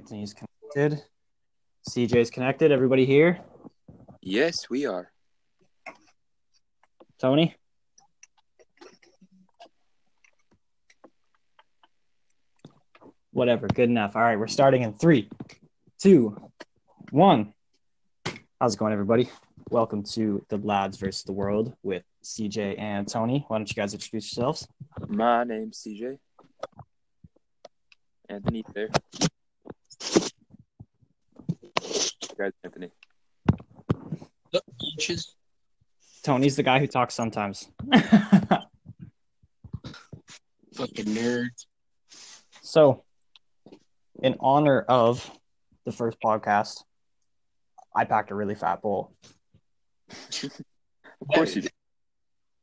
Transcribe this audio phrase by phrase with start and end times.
[0.00, 1.04] Anthony's connected.
[1.90, 2.72] CJ's connected.
[2.72, 3.40] Everybody here?
[4.22, 5.12] Yes, we are.
[7.20, 7.54] Tony?
[13.32, 13.68] Whatever.
[13.68, 14.16] Good enough.
[14.16, 15.28] All right, we're starting in three,
[16.00, 16.50] two,
[17.10, 17.52] one.
[18.58, 19.28] How's it going, everybody?
[19.68, 23.44] Welcome to the Lads versus the World with CJ and Tony.
[23.48, 24.66] Why don't you guys introduce yourselves?
[25.08, 26.16] My name's CJ.
[28.30, 28.88] Anthony there.
[32.40, 32.90] Guys, Anthony.
[34.96, 35.36] Inches.
[36.22, 37.68] Tony's the guy who talks sometimes.
[40.74, 41.48] Fucking nerd.
[42.62, 43.04] so,
[44.22, 45.30] in honor of
[45.84, 46.82] the first podcast,
[47.94, 49.12] I packed a really fat bowl,
[50.10, 51.72] Of course you did.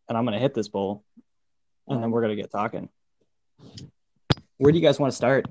[0.10, 1.04] and I'm gonna hit this bowl,
[1.88, 2.90] and then we're gonna get talking.
[4.58, 5.46] Where do you guys want to start?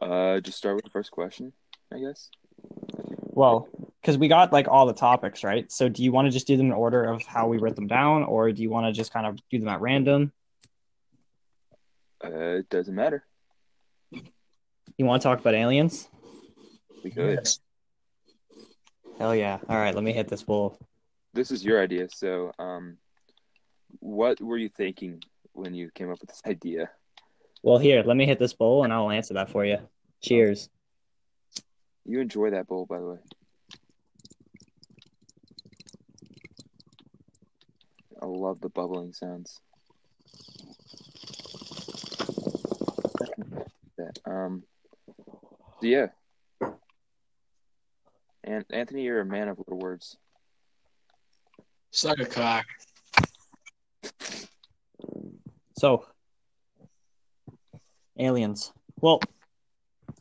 [0.00, 1.52] Uh, just start with the first question,
[1.94, 2.28] I guess.
[3.34, 3.68] Well,
[4.00, 5.70] because we got like all the topics, right?
[5.70, 7.86] So, do you want to just do them in order of how we wrote them
[7.86, 10.32] down, or do you want to just kind of do them at random?
[12.24, 13.24] Uh, it doesn't matter.
[14.10, 16.08] You want to talk about aliens?
[17.02, 17.38] We could.
[17.38, 17.58] Yes.
[19.18, 19.58] Hell yeah!
[19.68, 20.78] All right, let me hit this bowl.
[21.34, 22.98] This is your idea, so um,
[24.00, 26.90] what were you thinking when you came up with this idea?
[27.62, 29.78] Well, here, let me hit this bowl, and I'll answer that for you.
[30.20, 30.68] Cheers.
[32.04, 33.18] You enjoy that bowl, by the way.
[38.20, 39.60] I love the bubbling sounds.
[43.98, 44.62] That, um,
[45.80, 46.06] so yeah.
[48.44, 50.16] And Anthony, you're a man of little words.
[51.90, 52.66] Suck a cock.
[55.76, 56.06] So,
[58.18, 58.72] aliens.
[59.00, 59.20] Well,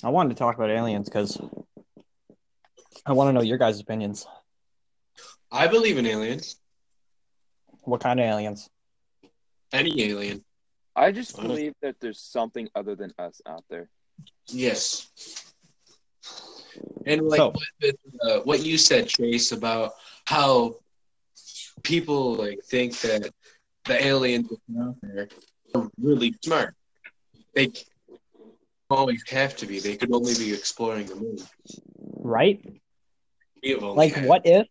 [0.03, 1.39] I wanted to talk about aliens because
[3.06, 4.28] I want to know your guys' opinions.
[5.51, 6.57] I believe in aliens.
[7.84, 8.69] What kind of aliens?
[9.73, 10.44] Any alien.
[10.95, 13.90] I just believe that there's something other than us out there.
[14.47, 15.07] Yes.
[17.06, 19.94] And like So- what, uh, what you said, Chase, about
[20.25, 20.75] how
[21.84, 23.34] people like think that
[23.85, 25.28] the aliens out there
[25.73, 26.75] are really smart.
[27.56, 27.72] They
[28.90, 29.79] always have to be.
[29.79, 31.38] They could only be exploring the moon.
[31.97, 32.63] Right?
[33.63, 34.67] Only Like, what if?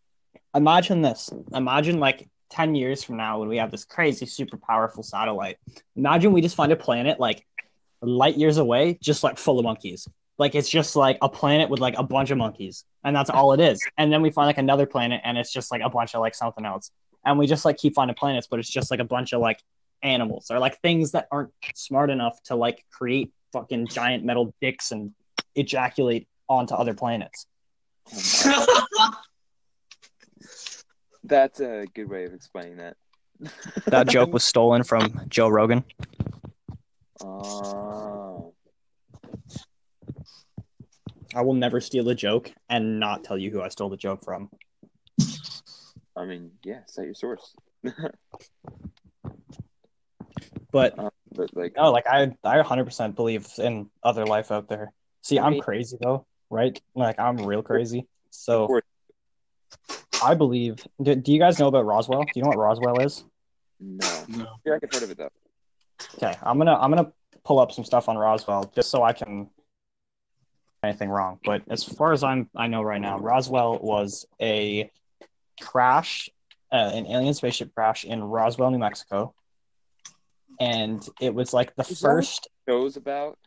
[0.54, 1.30] Imagine this.
[1.54, 5.58] Imagine like 10 years from now when we have this crazy, super powerful satellite.
[5.96, 7.46] Imagine we just find a planet like
[8.02, 10.08] light years away, just like full of monkeys.
[10.38, 13.52] Like, it's just like a planet with like a bunch of monkeys, and that's all
[13.52, 13.78] it is.
[13.98, 16.34] And then we find like another planet, and it's just like a bunch of like
[16.34, 16.90] something else.
[17.26, 19.62] And we just like keep finding planets, but it's just like a bunch of like
[20.02, 24.92] animals or like things that aren't smart enough to like create fucking giant metal dicks
[24.92, 25.12] and
[25.54, 27.46] ejaculate onto other planets.
[28.12, 29.12] Oh
[31.24, 32.96] That's a good way of explaining that.
[33.86, 35.84] That joke was stolen from Joe Rogan.
[37.22, 38.54] Oh.
[41.34, 44.24] I will never steal a joke and not tell you who I stole the joke
[44.24, 44.50] from.
[46.16, 47.54] I mean, yeah, cite your source.
[50.72, 54.92] But um, But like, no, like I, I 100% believe in other life out there.
[55.22, 56.80] See, I I'm mean- crazy though, right?
[56.94, 58.06] Like I'm real crazy.
[58.30, 58.80] So
[60.22, 60.84] I believe.
[61.02, 62.24] Do, do you guys know about Roswell?
[62.24, 63.24] Do you know what Roswell is?
[63.78, 64.24] no.
[64.28, 64.46] no.
[64.64, 65.30] Yeah, I've heard of it though.
[66.16, 67.12] Okay, I'm gonna, I'm gonna
[67.44, 69.48] pull up some stuff on Roswell just so I can
[70.82, 71.38] anything wrong.
[71.44, 74.90] But as far as I'm, I know right now, Roswell was a
[75.60, 76.30] crash,
[76.72, 79.34] uh, an alien spaceship crash in Roswell, New Mexico,
[80.58, 82.48] and it was like the Is first.
[82.68, 83.38] Shows about.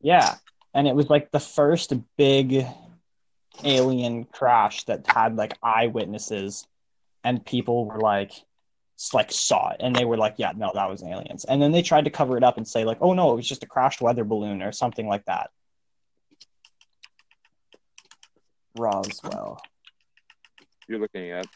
[0.00, 0.36] Yeah,
[0.76, 2.66] and it was like the first big
[3.64, 6.66] alien crash that had like eyewitnesses,
[7.24, 8.32] and people were like,
[9.14, 11.80] like saw it, and they were like, "Yeah, no, that was aliens." And then they
[11.80, 14.02] tried to cover it up and say like, "Oh no, it was just a crashed
[14.02, 15.50] weather balloon or something like that."
[18.78, 19.58] Roswell.
[20.86, 21.46] You're looking at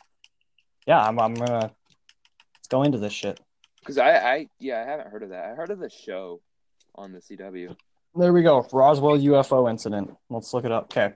[0.87, 1.71] Yeah, I'm, I'm gonna
[2.57, 3.39] let's go into this shit.
[3.81, 5.45] because I, I, yeah, I haven't heard of that.
[5.45, 6.41] I heard of the show
[6.95, 7.77] on the CW.
[8.15, 8.67] There we go.
[8.73, 10.17] Roswell UFO incident.
[10.29, 10.85] Let's look it up.
[10.87, 11.15] Okay.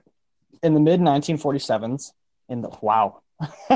[0.63, 2.11] In the mid 1947s,
[2.47, 3.21] in the wow.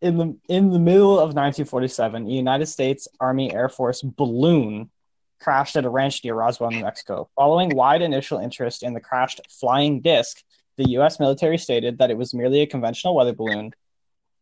[0.00, 4.90] in the in the middle of 1947, a United States Army Air Force balloon
[5.38, 7.28] crashed at a ranch near Roswell, New Mexico.
[7.36, 10.42] Following wide initial interest in the crashed flying disc,
[10.76, 11.20] the U.S.
[11.20, 13.72] military stated that it was merely a conventional weather balloon.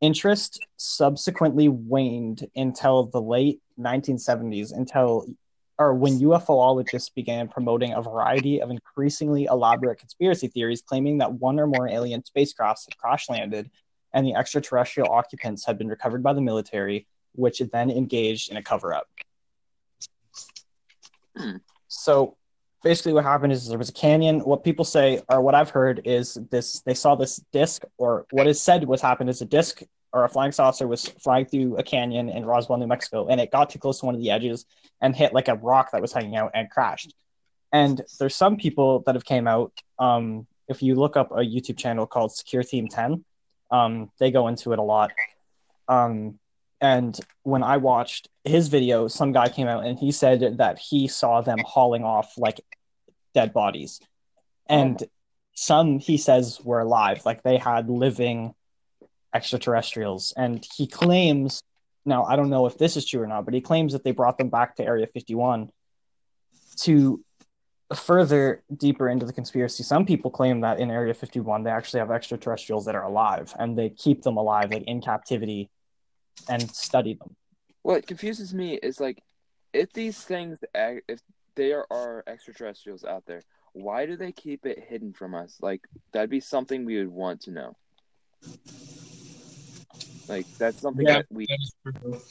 [0.00, 5.26] Interest subsequently waned until the late 1970s, until
[5.78, 11.60] or when UFOologists began promoting a variety of increasingly elaborate conspiracy theories claiming that one
[11.60, 13.70] or more alien spacecrafts had crash landed
[14.12, 18.62] and the extraterrestrial occupants had been recovered by the military, which then engaged in a
[18.62, 19.06] cover up.
[21.36, 21.56] Hmm.
[21.88, 22.36] So
[22.82, 24.40] basically, what happened is there was a canyon.
[24.40, 28.46] What people say, or what I've heard, is this they saw this disc, or what
[28.46, 29.82] is said was happened is a disc
[30.12, 33.50] or a flying saucer was flying through a canyon in Roswell, New Mexico, and it
[33.50, 34.64] got too close to one of the edges
[35.00, 37.14] and hit like a rock that was hanging out and crashed.
[37.72, 39.72] And there's some people that have came out.
[39.99, 43.25] Um, if you look up a YouTube channel called Secure Team 10,
[43.70, 45.12] um, they go into it a lot.
[45.88, 46.38] Um,
[46.81, 51.08] and when I watched his video, some guy came out and he said that he
[51.08, 52.61] saw them hauling off like
[53.34, 54.00] dead bodies.
[54.69, 55.02] And
[55.54, 58.54] some he says were alive, like they had living
[59.34, 60.32] extraterrestrials.
[60.36, 61.62] And he claims
[62.04, 64.12] now, I don't know if this is true or not, but he claims that they
[64.12, 65.70] brought them back to Area 51
[66.80, 67.22] to
[67.94, 69.82] further deeper into the conspiracy.
[69.82, 73.76] Some people claim that in Area 51 they actually have extraterrestrials that are alive and
[73.76, 75.69] they keep them alive like in captivity
[76.48, 77.36] and study them.
[77.82, 79.22] What confuses me is like,
[79.72, 81.20] if these things, if
[81.56, 83.42] there are extraterrestrials out there,
[83.72, 85.58] why do they keep it hidden from us?
[85.60, 85.82] Like
[86.12, 87.76] that'd be something we would want to know.
[90.28, 91.19] Like that's something Yeah.
[91.19, 91.46] that we.
[91.46, 92.22] That is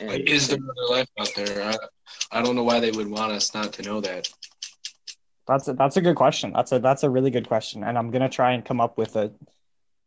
[0.00, 1.62] and- Like, is there other life out there?
[1.62, 4.28] I, I don't know why they would want us not to know that.
[5.46, 6.52] That's a, that's a good question.
[6.52, 9.16] That's a that's a really good question, and I'm gonna try and come up with
[9.16, 9.32] a.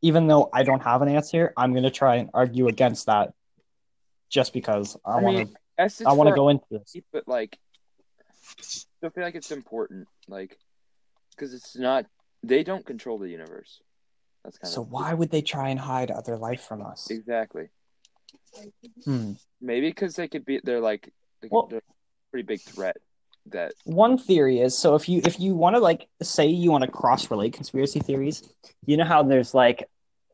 [0.01, 3.33] Even though I don't have an answer, I'm gonna try and argue against that,
[4.29, 6.03] just because I, I want to.
[6.05, 6.95] I want to go into this.
[6.95, 7.57] us, but like,
[9.03, 10.57] I feel like it's important, like,
[11.31, 12.05] because it's not.
[12.43, 13.81] They don't control the universe.
[14.43, 17.09] That's kind So of why would they try and hide other life from us?
[17.09, 17.69] exactly.
[19.05, 19.33] Hmm.
[19.61, 20.59] Maybe because they could be.
[20.63, 21.11] They're like.
[21.41, 22.97] They Well- they're a pretty big threat.
[23.47, 26.85] That One theory is so if you if you want to like say you want
[26.85, 28.41] to cross relate conspiracy theories,
[28.85, 29.89] you know how there's like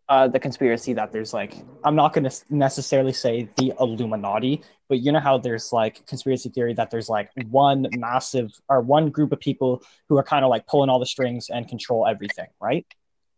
[0.09, 4.99] uh, the conspiracy that there's like I'm not going to necessarily say the Illuminati, but
[4.99, 9.31] you know how there's like conspiracy theory that there's like one massive or one group
[9.31, 12.85] of people who are kind of like pulling all the strings and control everything, right?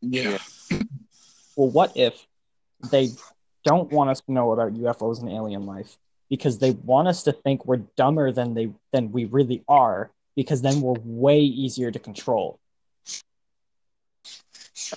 [0.02, 0.38] Yeah.
[1.56, 2.26] Well, what if
[2.92, 3.10] they
[3.64, 5.98] don't want us to know about UFOs and alien life
[6.30, 10.62] because they want us to think we're dumber than they than we really are because
[10.62, 12.60] then we're way easier to control.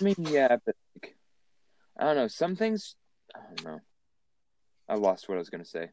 [0.01, 1.15] I mean, yeah, but like,
[1.99, 2.29] I don't know.
[2.29, 2.97] Some things.
[3.35, 3.81] I don't know.
[4.89, 5.91] I lost what I was gonna say.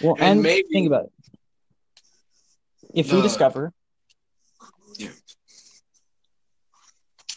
[0.00, 1.12] Well, And and, maybe- think about it.
[2.94, 3.22] If we No.
[3.22, 3.72] discover,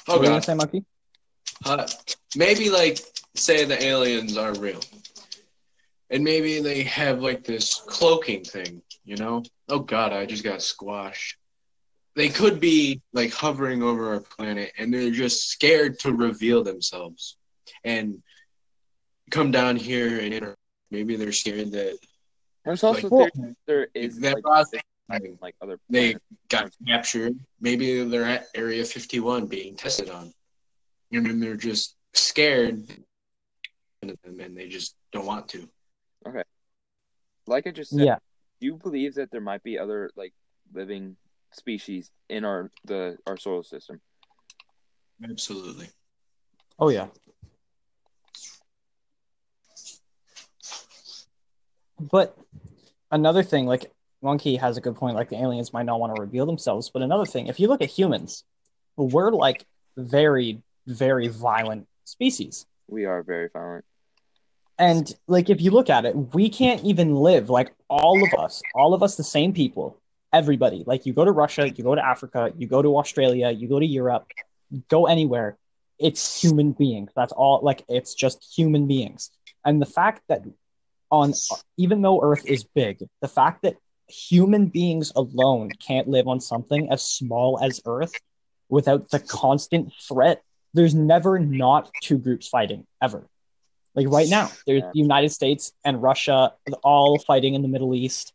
[0.08, 0.44] Oh what are you gonna god.
[0.46, 0.86] say, Monkey?
[1.66, 1.88] Uh,
[2.36, 3.00] maybe like
[3.36, 4.82] say the aliens are real,
[6.10, 8.82] and maybe they have like this cloaking thing.
[9.06, 9.44] You know?
[9.70, 11.38] Oh god, I just got squashed.
[12.16, 17.38] They could be like hovering over our planet, and they're just scared to reveal themselves
[17.84, 18.22] and
[19.32, 20.56] come down here and inter-
[20.92, 21.98] maybe they're scared that
[22.66, 24.82] There's also Like, theory there is that like, process-
[25.42, 26.16] like other they
[26.50, 27.38] got captured.
[27.60, 30.34] Maybe they're at Area 51 being tested on.
[31.12, 32.82] And then they're just scared
[34.02, 35.68] and and they just don't want to.
[36.28, 36.44] Okay,
[37.48, 38.18] like I just said, Yeah.
[38.60, 40.34] do you believe that there might be other like
[40.74, 41.16] living
[41.52, 44.02] species in our the our solar system?
[45.24, 45.90] Absolutely.
[46.80, 47.08] Oh yeah.
[52.00, 52.38] But
[53.12, 53.93] another thing, like
[54.24, 56.90] Monkey has a good point, like the aliens might not want to reveal themselves.
[56.90, 58.44] But another thing, if you look at humans,
[58.96, 59.66] we're like
[59.98, 62.66] very, very violent species.
[62.88, 63.86] We are very violent.
[64.80, 68.62] And like if you look at it, we can't even live like all of us,
[68.74, 70.00] all of us the same people,
[70.32, 70.84] everybody.
[70.88, 73.80] Like you go to Russia, you go to Africa, you go to Australia, you go
[73.80, 74.26] to Europe,
[74.88, 75.58] go anywhere.
[76.00, 77.12] It's human beings.
[77.16, 79.30] That's all like it's just human beings.
[79.64, 80.44] And the fact that
[81.12, 81.34] on
[81.78, 83.76] even though Earth is big, the fact that
[84.14, 88.14] human beings alone can't live on something as small as Earth
[88.70, 90.44] without the constant threat,
[90.74, 93.28] there's never not two groups fighting ever.
[93.96, 96.54] Like right now, there's the United States and Russia
[96.84, 98.34] all fighting in the Middle East,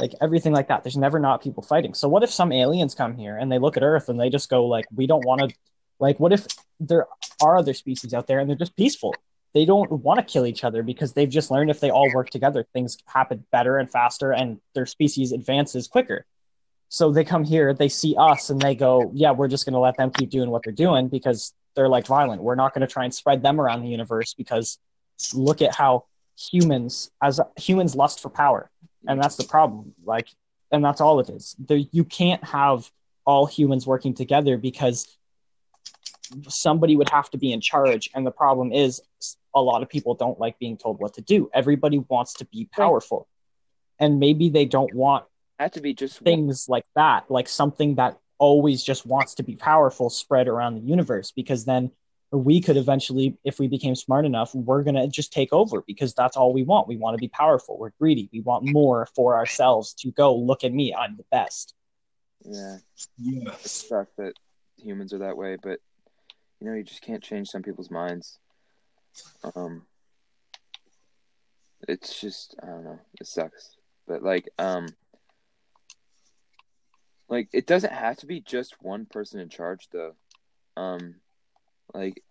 [0.00, 0.84] like everything like that.
[0.84, 1.94] There's never not people fighting.
[1.94, 4.48] So what if some aliens come here and they look at Earth and they just
[4.48, 5.56] go like, we don't want to,
[5.98, 6.46] like, what if
[6.78, 7.06] there
[7.42, 9.14] are other species out there and they're just peaceful?
[9.52, 12.30] They don't want to kill each other because they've just learned if they all work
[12.30, 16.24] together, things happen better and faster, and their species advances quicker.
[16.88, 19.80] So they come here, they see us, and they go, "Yeah, we're just going to
[19.80, 22.42] let them keep doing what they're doing because they're like violent.
[22.42, 24.78] We're not going to try and spread them around the universe because
[25.34, 26.04] look at how
[26.36, 28.70] humans, as humans, lust for power.
[29.06, 29.94] and that's the problem.
[30.04, 30.28] Like,
[30.72, 31.56] and that's all it is.
[31.68, 32.90] You can't have
[33.24, 35.16] all humans working together because
[36.48, 38.10] somebody would have to be in charge.
[38.14, 39.00] And the problem is,
[39.54, 41.50] a lot of people don't like being told what to do.
[41.52, 43.28] Everybody wants to be powerful,
[43.98, 45.24] and maybe they don't want
[45.58, 49.56] Had to be just things like that, like something that always just wants to be
[49.56, 51.90] powerful spread around the universe because then
[52.32, 56.14] we could eventually if we became smart enough we're going to just take over because
[56.14, 59.36] that's all we want we want to be powerful we're greedy we want more for
[59.36, 61.74] ourselves to go look at me i'm the best
[62.44, 62.78] yeah.
[63.18, 63.52] Yeah.
[63.52, 64.34] It sucks that
[64.76, 65.80] humans are that way, but
[66.60, 68.38] you know, you just can't change some people's minds.
[69.54, 69.86] Um,
[71.88, 73.00] it's just I don't know.
[73.20, 73.76] It sucks,
[74.06, 74.88] but like um,
[77.28, 80.14] like it doesn't have to be just one person in charge though.
[80.76, 81.16] Um,
[81.94, 82.22] like,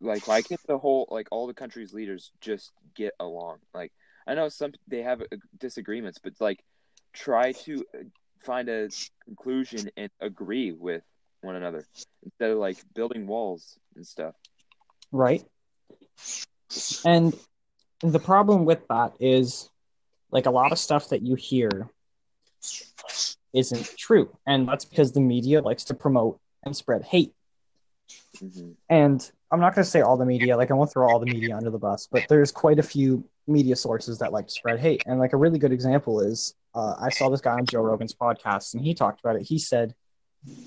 [0.00, 3.58] like why can't the whole like all the country's leaders just get along?
[3.72, 3.92] Like
[4.26, 6.64] I know some they have uh, disagreements, but like
[7.12, 8.04] try to uh,
[8.44, 8.88] find a
[9.24, 11.02] conclusion and agree with
[11.42, 11.86] one another
[12.24, 14.34] instead of like building walls and stuff.
[15.10, 15.44] right
[17.04, 17.34] and
[18.02, 19.70] the problem with that is
[20.30, 21.88] like a lot of stuff that you hear
[23.52, 27.32] isn't true and that's because the media likes to promote and spread hate
[28.40, 31.18] hmm and I'm not going to say all the media, like I won't throw all
[31.18, 34.52] the media under the bus, but there's quite a few media sources that like to
[34.52, 35.02] spread hate.
[35.06, 38.14] And like a really good example is uh, I saw this guy on Joe Rogan's
[38.14, 39.42] podcast, and he talked about it.
[39.42, 39.94] He said,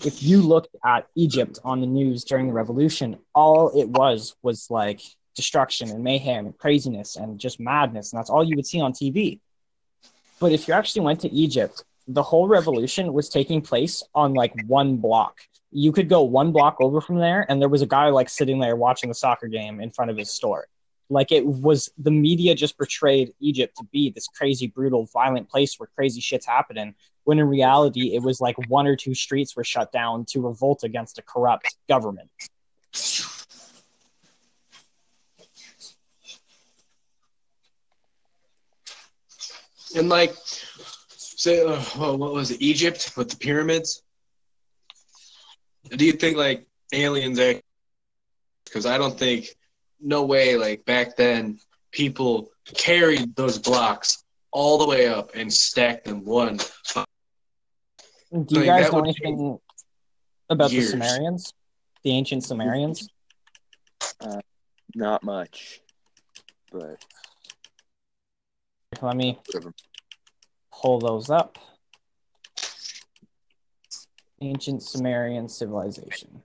[0.06, 4.68] if you looked at Egypt on the news during the revolution, all it was was
[4.70, 5.02] like
[5.36, 8.94] destruction and mayhem and craziness and just madness, and that's all you would see on
[8.94, 9.40] TV.
[10.40, 14.54] But if you actually went to Egypt, the whole revolution was taking place on like
[14.68, 15.40] one block.
[15.72, 18.60] You could go one block over from there and there was a guy like sitting
[18.60, 20.68] there watching the soccer game in front of his store.
[21.10, 25.80] Like it was the media just portrayed egypt to be this crazy brutal violent place
[25.80, 29.64] where crazy shit's happening when in reality it was like one or two streets were
[29.64, 32.30] shut down to revolt against a corrupt government
[39.96, 40.36] And like,
[41.16, 41.80] say, uh,
[42.16, 42.62] what was it?
[42.62, 44.04] Egypt with the pyramids.
[45.90, 47.40] Do you think like aliens?
[48.66, 49.48] Because I don't think,
[50.02, 50.58] no way.
[50.58, 51.60] Like back then,
[51.92, 56.60] people carried those blocks all the way up and stacked them one.
[58.44, 59.60] Do you Like, guys know anything
[60.50, 60.92] about years.
[60.92, 61.54] the sumerians
[62.04, 63.10] the ancient sumerians
[64.98, 65.82] Not much,
[66.72, 67.04] but
[69.02, 69.74] let me whatever.
[70.72, 71.58] pull those up.
[74.42, 76.44] Ancient Sumerian civilization.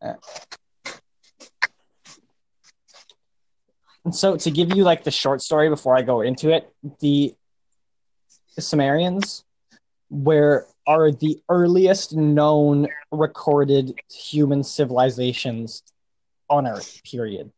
[0.00, 0.14] Uh,
[4.04, 6.68] And so, to give you like the short story before I go into it,
[6.98, 7.34] the
[8.58, 9.44] Sumerians
[10.10, 15.82] where are the earliest known recorded human civilizations
[16.48, 17.00] on Earth.
[17.04, 17.52] Period.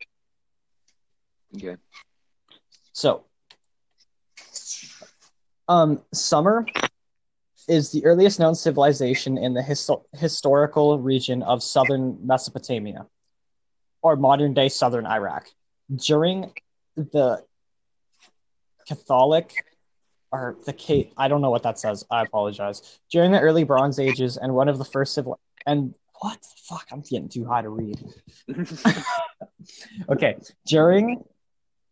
[1.56, 1.76] Okay.
[2.92, 3.24] So,
[5.68, 6.66] um, Sumer
[7.68, 13.06] is the earliest known civilization in the histo- historical region of southern Mesopotamia,
[14.02, 15.48] or modern day southern Iraq.
[15.94, 16.52] During
[16.96, 17.44] the
[18.86, 19.64] Catholic,
[20.34, 22.04] or the Ca- I don't know what that says.
[22.10, 22.98] I apologize.
[23.10, 26.86] During the early Bronze Ages and one of the first civil and what the fuck?
[26.90, 27.98] I'm getting too high to read.
[30.10, 30.36] Okay,
[30.66, 31.24] during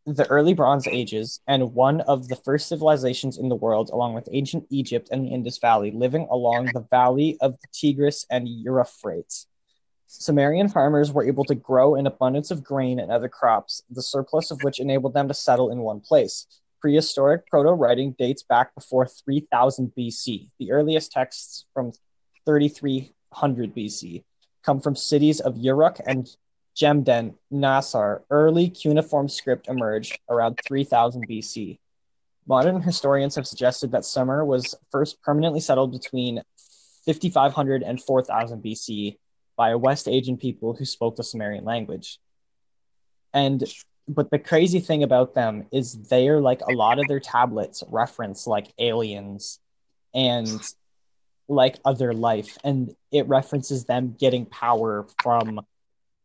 [0.04, 4.28] the early Bronze Ages and one of the first civilizations in the world, along with
[4.30, 9.46] ancient Egypt and the Indus Valley, living along the valley of the Tigris and Euphrates.
[10.06, 14.50] Sumerian farmers were able to grow an abundance of grain and other crops, the surplus
[14.50, 16.46] of which enabled them to settle in one place.
[16.82, 20.50] Prehistoric proto writing dates back before 3000 BC.
[20.58, 21.92] The earliest texts from
[22.44, 24.24] 3300 BC
[24.64, 26.28] come from cities of Uruk and
[26.74, 31.78] Jemdet Nasr, early cuneiform script emerged around 3000 BC.
[32.48, 36.42] Modern historians have suggested that Sumer was first permanently settled between
[37.06, 39.18] 5500 and 4000 BC
[39.56, 42.18] by a West Asian people who spoke the Sumerian language.
[43.32, 43.62] And
[44.08, 48.46] but the crazy thing about them is they're like a lot of their tablets reference
[48.46, 49.60] like aliens
[50.14, 50.60] and
[51.48, 55.60] like other life and it references them getting power from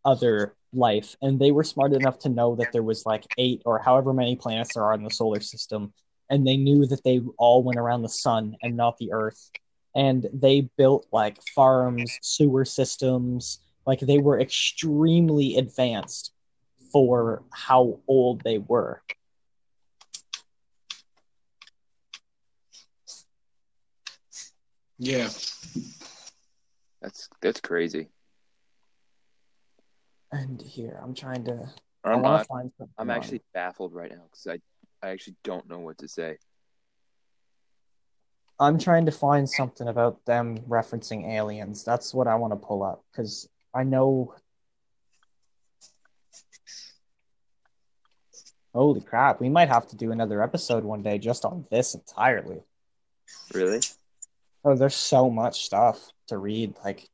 [0.06, 3.80] other life and they were smart enough to know that there was like eight or
[3.80, 5.94] however many planets there are in the solar system
[6.30, 9.52] and they knew that they all went around the sun and not the earth
[9.96, 16.32] and they built like farms sewer systems like they were extremely advanced
[16.92, 19.02] for how old they were
[25.00, 25.30] Yeah.
[27.02, 28.10] That's that's crazy.
[30.32, 31.70] And here, I'm trying to.
[32.04, 32.94] I I'm, want uh, to find something.
[32.98, 36.38] I'm actually baffled right now because I I actually don't know what to say.
[38.60, 41.84] I'm trying to find something about them referencing aliens.
[41.84, 44.34] That's what I want to pull up because I know.
[48.74, 49.42] Holy crap!
[49.42, 52.62] We might have to do another episode one day just on this entirely.
[53.54, 53.82] Really?
[54.64, 56.76] Oh, there's so much stuff to read.
[56.84, 57.10] Like,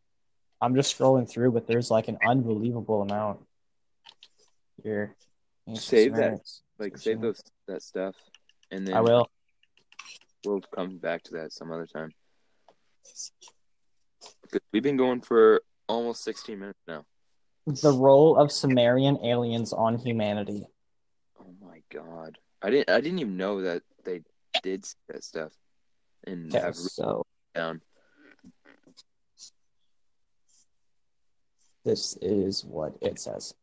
[0.59, 3.39] I'm just scrolling through, but there's like an unbelievable amount
[4.83, 5.15] here.
[5.75, 6.39] Save that.
[6.79, 8.15] Like save those that stuff,
[8.71, 9.29] and then I will.
[10.45, 12.11] We'll come back to that some other time.
[14.71, 17.05] We've been going for almost 16 minutes now.
[17.65, 20.67] The role of Sumerian aliens on humanity.
[21.93, 22.37] God!
[22.61, 24.21] I didn't I didn't even know that they
[24.63, 25.51] did that stuff
[26.25, 27.81] and Okay, have so down.
[31.85, 33.53] this is what it says.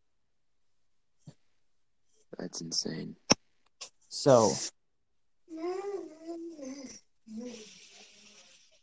[2.38, 3.16] That's insane.
[4.08, 4.52] So,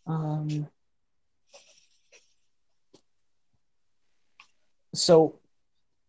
[0.06, 0.68] um,
[4.94, 5.39] so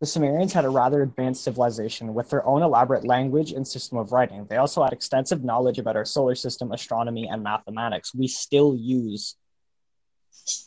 [0.00, 4.12] the Sumerians had a rather advanced civilization with their own elaborate language and system of
[4.12, 4.46] writing.
[4.48, 8.14] They also had extensive knowledge about our solar system, astronomy, and mathematics.
[8.14, 9.34] We still use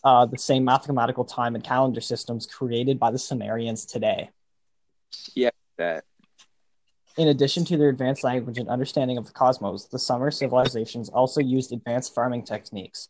[0.03, 4.29] uh, the same mathematical time and calendar systems created by the Sumerians today.
[5.77, 6.03] That
[7.17, 11.39] In addition to their advanced language and understanding of the cosmos, the Sumer civilizations also
[11.39, 13.07] used advanced farming techniques.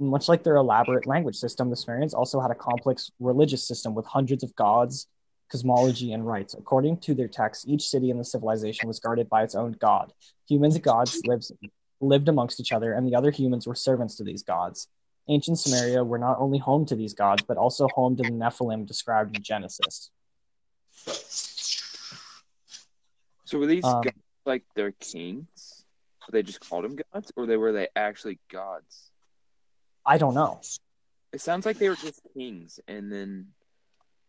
[0.00, 4.04] Much like their elaborate language system, the Sumerians also had a complex religious system with
[4.06, 5.06] hundreds of gods,
[5.54, 6.54] cosmology, and rites.
[6.54, 10.12] According to their texts, each city in the civilization was guarded by its own god.
[10.48, 11.46] Humans and gods lived,
[12.00, 14.88] lived amongst each other, and the other humans were servants to these gods.
[15.28, 18.84] Ancient Sumeria were not only home to these gods, but also home to the Nephilim
[18.84, 20.10] described in Genesis.
[23.44, 24.14] so were these Um, guys
[24.44, 25.84] like their kings?
[26.32, 29.12] They just called them gods, or they were they actually gods?
[30.04, 30.60] I don't know.
[31.32, 33.54] It sounds like they were just kings, and then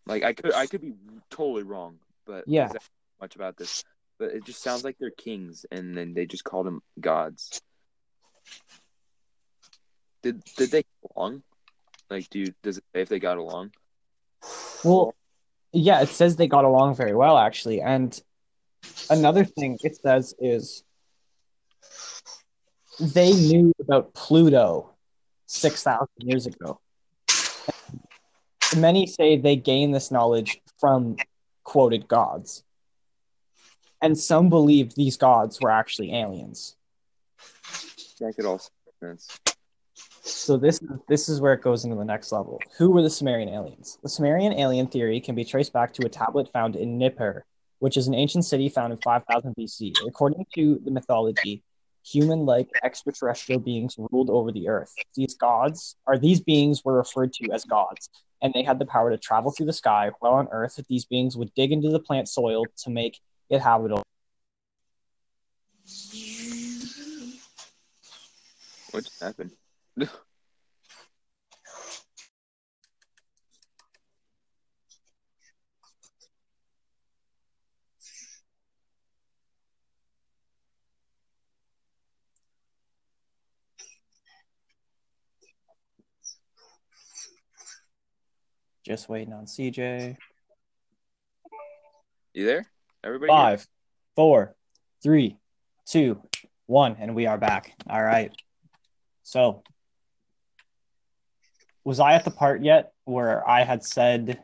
[0.05, 0.93] like I could I could be
[1.29, 2.67] totally wrong, but Yeah.
[2.67, 3.83] because I don't know much about this,
[4.19, 7.61] but it just sounds like they're kings, and then they just called them gods.
[10.21, 11.43] Did did they get along?
[12.09, 13.71] Like, do you, does it say if they got along?
[14.83, 15.15] Well,
[15.71, 17.81] yeah, it says they got along very well, actually.
[17.81, 18.19] And
[19.09, 20.83] another thing it says is
[22.99, 24.93] they knew about Pluto
[25.47, 26.79] 6,000 years ago.
[28.77, 31.15] Many say they gained this knowledge from
[31.63, 32.63] quoted gods.
[34.01, 36.75] And some believe these gods were actually aliens.
[38.19, 39.39] That could also make sense.
[40.21, 42.59] So this this is where it goes into the next level.
[42.77, 43.97] Who were the Sumerian aliens?
[44.03, 47.45] The Sumerian alien theory can be traced back to a tablet found in Nippur,
[47.79, 49.93] which is an ancient city found in 5000 BC.
[50.07, 51.63] According to the mythology,
[52.05, 54.93] human-like extraterrestrial beings ruled over the earth.
[55.15, 58.09] These gods, or these beings were referred to as gods,
[58.45, 60.11] and they had the power to travel through the sky.
[60.19, 64.03] While on Earth, these beings would dig into the plant soil to make it habitable.
[68.91, 69.51] What just happened?
[88.85, 90.15] Just waiting on CJ.
[92.35, 92.67] You there?
[93.03, 93.31] Everybody?
[93.31, 93.41] here?
[93.41, 93.67] Five,
[94.15, 94.55] four,
[95.01, 95.37] three,
[95.87, 96.21] two,
[96.67, 97.73] one, and we are back.
[97.89, 98.31] All right.
[99.23, 99.63] So,
[101.83, 104.39] was I at the part yet where I had said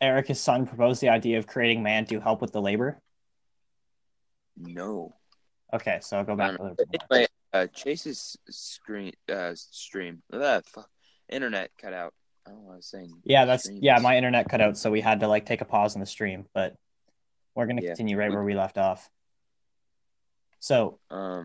[0.00, 3.00] Erica's son proposed the idea of creating man to help with the labor?
[4.56, 5.16] No.
[5.74, 6.76] Okay, so I'll go back Um.
[7.10, 10.88] Anyway, uh, Chase's screen uh, stream, ah, fuck,
[11.28, 12.14] internet cut out.
[12.46, 13.12] I don't know what I was saying.
[13.24, 13.80] Yeah, that's Streams.
[13.82, 13.98] yeah.
[13.98, 16.46] My internet cut out, so we had to like take a pause in the stream,
[16.54, 16.74] but
[17.54, 17.88] we're gonna Yeah.
[17.90, 19.08] continue right where we left off.
[20.60, 21.44] So Um,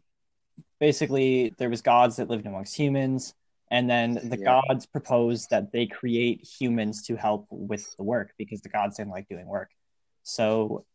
[0.80, 3.34] basically there was gods that lived amongst humans
[3.70, 4.62] and then the Yeah.
[4.70, 9.12] gods proposed that they create humans to help with the work because the gods didn't
[9.12, 9.72] like doing work
[10.24, 10.86] so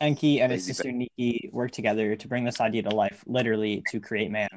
[0.00, 3.82] enki and his Lazy sister niki worked together to bring this idea to life literally
[3.88, 4.48] to create man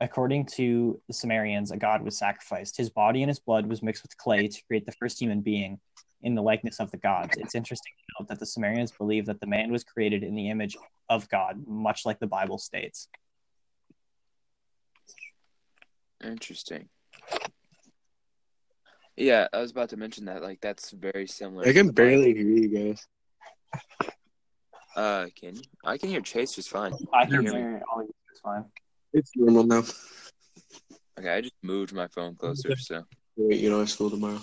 [0.00, 4.02] according to the sumerians a god was sacrificed his body and his blood was mixed
[4.02, 5.78] with clay to create the first human being
[6.22, 9.40] in the likeness of the gods it's interesting to note that the sumerians believe that
[9.40, 10.76] the man was created in the image
[11.08, 13.08] of god much like the bible states
[16.22, 16.88] Interesting.
[19.16, 20.42] Yeah, I was about to mention that.
[20.42, 21.66] Like, that's very similar.
[21.66, 23.06] I can the barely hear you guys.
[24.96, 25.62] Uh, can you?
[25.84, 26.92] I can hear Chase just fine.
[27.12, 27.58] I Can can hear me?
[27.58, 28.14] hear all of you.
[28.30, 28.64] It's fine.
[29.12, 29.82] It's normal now.
[31.18, 33.04] Okay, I just moved my phone closer, so
[33.36, 34.40] Wait, you know, I school tomorrow.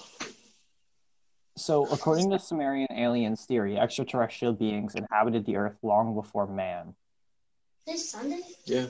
[1.56, 6.94] So, according to Sumerian aliens theory, extraterrestrial beings inhabited the Earth long before man.
[7.86, 8.42] This Sunday?
[8.66, 8.88] Yeah.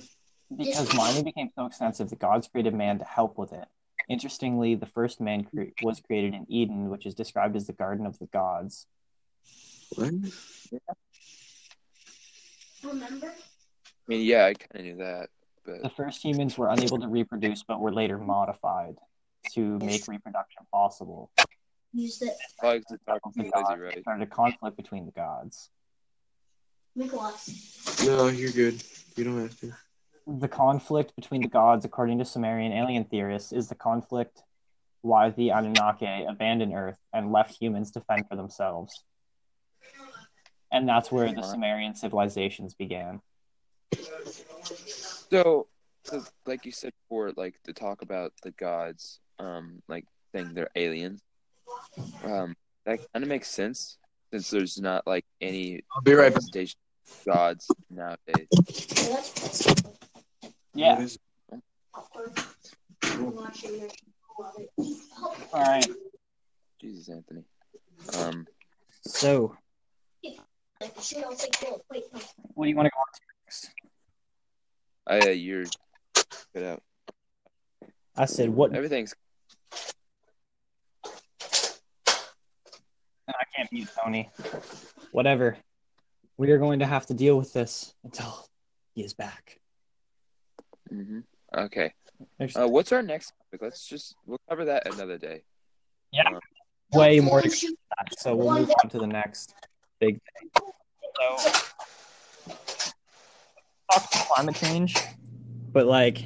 [0.56, 3.66] Because mining became so extensive, the gods created man to help with it.
[4.10, 8.06] Interestingly, the first man cre- was created in Eden, which is described as the Garden
[8.06, 8.88] of the Gods.
[9.96, 10.13] What?
[12.84, 13.28] Remember?
[13.28, 13.34] I
[14.08, 15.30] mean, yeah, I kind of knew that,
[15.67, 18.95] The first humans were unable to reproduce, but were later modified
[19.53, 21.30] to make reproduction possible.
[21.93, 22.36] Used it.
[22.60, 22.97] probably 'cause
[23.36, 24.01] the the gods, right?
[24.01, 25.69] started a conflict between the gods.
[26.95, 28.06] Nicholas.
[28.06, 28.82] No, you're good.
[29.15, 29.73] You don't have to.
[30.25, 34.43] The conflict between the gods, according to Sumerian alien theorists, is the conflict
[35.01, 39.03] why the Anunnaki abandoned Earth and left humans to fend for themselves.
[40.71, 43.21] And that's where the Sumerian civilizations began.
[45.32, 45.68] So,
[46.04, 50.70] so, like you said before, like to talk about the gods, um, like saying they're
[50.76, 51.22] aliens,
[52.24, 53.98] um, that kind of makes sense
[54.32, 56.32] since there's not like any I'll be right back.
[56.34, 56.78] representation
[57.10, 58.48] of gods nowadays.
[58.52, 58.56] Yeah,
[59.10, 59.84] that's pissed.
[60.74, 61.08] Yeah.
[61.94, 62.32] Awkward.
[63.04, 63.90] I'm watching your
[64.40, 64.70] love it.
[65.54, 65.90] All right.
[66.80, 67.44] Jesus, Anthony.
[68.18, 68.46] Um,
[69.02, 69.56] So,
[70.24, 71.82] Like, shit, I'll take it.
[71.90, 72.20] Wait, no.
[72.54, 73.72] what do you want to go on to next?
[75.08, 75.63] I uh, you're
[76.54, 76.84] cut out.
[78.15, 78.74] I said, what?
[78.76, 79.13] Everything's
[83.30, 84.30] I can't mute Tony.
[85.12, 85.58] Whatever.
[86.38, 88.48] We are going to have to deal with this until
[88.93, 89.60] he is back.
[90.89, 91.20] hmm
[91.56, 91.93] okay.
[92.56, 93.62] Uh, what's our next topic?
[93.62, 95.43] Let's just we'll cover that another day.
[96.12, 96.24] Yeah.
[96.93, 99.54] Way more to that, so we'll move on to the next
[100.00, 100.63] big thing.
[101.20, 101.52] So,
[103.91, 104.95] talk about climate change,
[105.71, 106.26] but like,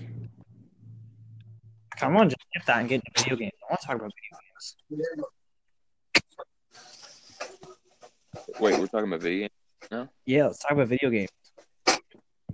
[1.97, 3.52] come on, just get that and get into video games.
[3.63, 4.76] I want to talk about video games.
[8.60, 9.52] Wait, we're talking about video games.
[9.91, 10.08] No?
[10.26, 11.30] Yeah, let's talk about video games.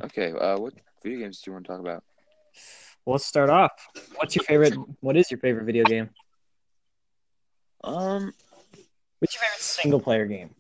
[0.04, 0.32] Okay.
[0.32, 2.04] Uh, what video games do you want to talk about?
[3.06, 3.72] Well, let's start off.
[4.16, 4.74] What's your favorite?
[5.00, 6.10] What is your favorite video game?
[7.84, 8.34] Um,
[9.20, 10.54] What's your favorite single player game?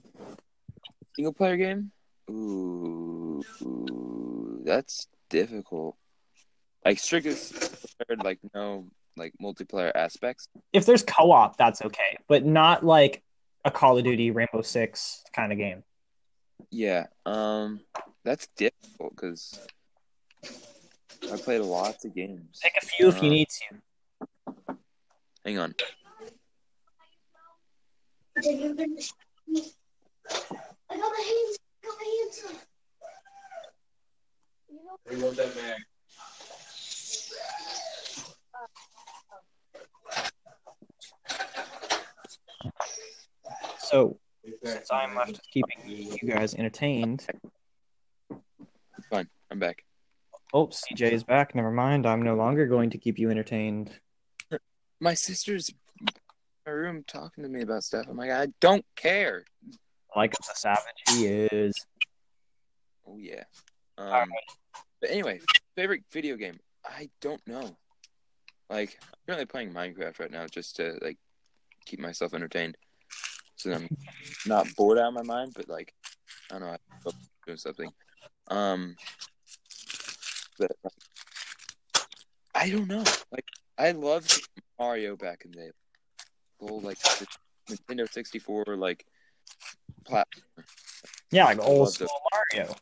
[1.15, 1.91] single player game.
[2.29, 4.26] Ooh, ooh,
[4.67, 5.95] that's difficult.
[6.85, 10.47] Like strictly compared, like no like multiplayer aspects.
[10.73, 13.23] If there's co-op, that's okay, but not like
[13.65, 15.83] a Call of Duty, Rainbow Six kind of game.
[16.69, 17.07] Yeah.
[17.25, 17.81] Um,
[18.23, 19.59] that's difficult because
[21.31, 22.59] I played lots of games.
[22.61, 24.77] Pick a few if you Uh, need to.
[25.45, 25.75] Hang on.
[28.41, 29.11] Did you finish?
[30.89, 31.57] I got my hands.
[31.83, 32.66] I got my hands
[35.07, 35.13] up.
[35.13, 35.79] We want that mag.
[43.79, 44.19] So,
[44.63, 47.25] since I'm left keeping you guys entertained.
[49.09, 49.83] Fine, I'm back.
[50.53, 51.55] Oh, CJ is back.
[51.55, 52.05] Never mind.
[52.05, 53.91] I'm no longer going to keep you entertained.
[54.99, 56.07] My sister's in
[56.65, 58.05] my room talking to me about stuff.
[58.09, 59.45] I'm like, I don't care.
[60.15, 61.75] Like the savage he is.
[63.07, 63.43] Oh yeah.
[63.97, 64.29] Um, Alright.
[65.01, 65.39] But anyway,
[65.75, 66.59] favorite video game?
[66.85, 67.77] I don't know.
[68.69, 71.17] Like, I'm currently playing Minecraft right now just to like
[71.85, 72.77] keep myself entertained,
[73.55, 73.87] so I'm
[74.45, 75.53] not bored out of my mind.
[75.55, 75.93] But like,
[76.51, 77.11] I don't know, I'm
[77.45, 77.91] doing something.
[78.49, 78.95] Um,
[80.59, 80.93] but like,
[82.55, 83.03] I don't know.
[83.31, 83.45] Like,
[83.77, 84.47] I loved
[84.79, 85.71] Mario back in the day.
[86.59, 86.97] The whole like
[87.69, 89.05] Nintendo 64 like
[90.05, 90.65] platform.
[91.31, 92.73] Yeah, like old school Mario.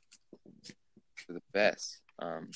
[1.25, 2.01] for the best.
[2.19, 2.49] Um,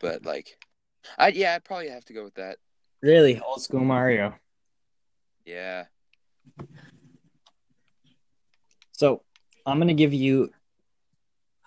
[0.00, 0.56] but like,
[1.18, 2.58] I yeah, I'd probably have to go with that.
[3.02, 4.34] Really, old school Mario.
[5.44, 5.86] Yeah.
[8.92, 9.22] So,
[9.66, 10.50] I'm going to give you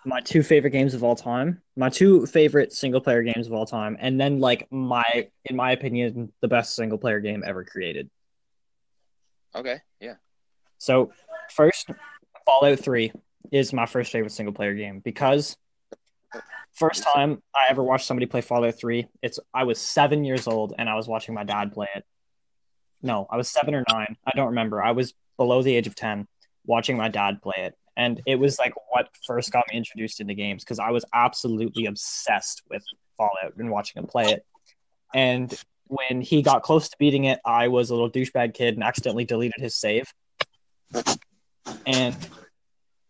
[0.04, 3.66] my two favorite games of all time, my two favorite single player games of all
[3.66, 8.10] time, and then like my in my opinion the best single player game ever created.
[9.54, 9.80] Okay.
[10.00, 10.14] Yeah.
[10.78, 11.12] So,
[11.50, 11.88] first,
[12.44, 13.12] Fallout 3
[13.52, 15.56] is my first favorite single player game because
[16.72, 20.74] first time I ever watched somebody play Fallout 3, it's I was 7 years old
[20.76, 22.04] and I was watching my dad play it.
[23.02, 24.16] No, I was 7 or 9.
[24.26, 24.82] I don't remember.
[24.82, 26.26] I was below the age of 10
[26.66, 27.74] watching my dad play it.
[27.96, 31.86] And it was like what first got me introduced into games because I was absolutely
[31.86, 32.82] obsessed with
[33.16, 34.44] Fallout and watching him play it.
[35.14, 35.54] And
[35.86, 39.24] when he got close to beating it, I was a little douchebag kid and accidentally
[39.24, 40.12] deleted his save.
[41.86, 42.16] And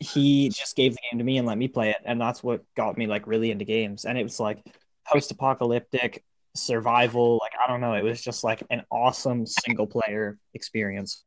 [0.01, 2.63] he just gave the game to me and let me play it, and that's what
[2.75, 4.05] got me like really into games.
[4.05, 4.65] And it was like
[5.07, 11.25] post-apocalyptic survival, like I don't know, it was just like an awesome single player experience.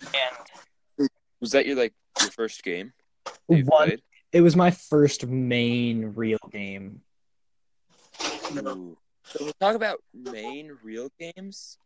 [0.00, 1.08] And
[1.40, 2.92] Was that your like your first game?
[3.46, 4.02] one, played?
[4.32, 7.00] it was my first main real game.
[8.52, 8.96] Ooh.
[9.24, 11.78] So we'll talk about main real games.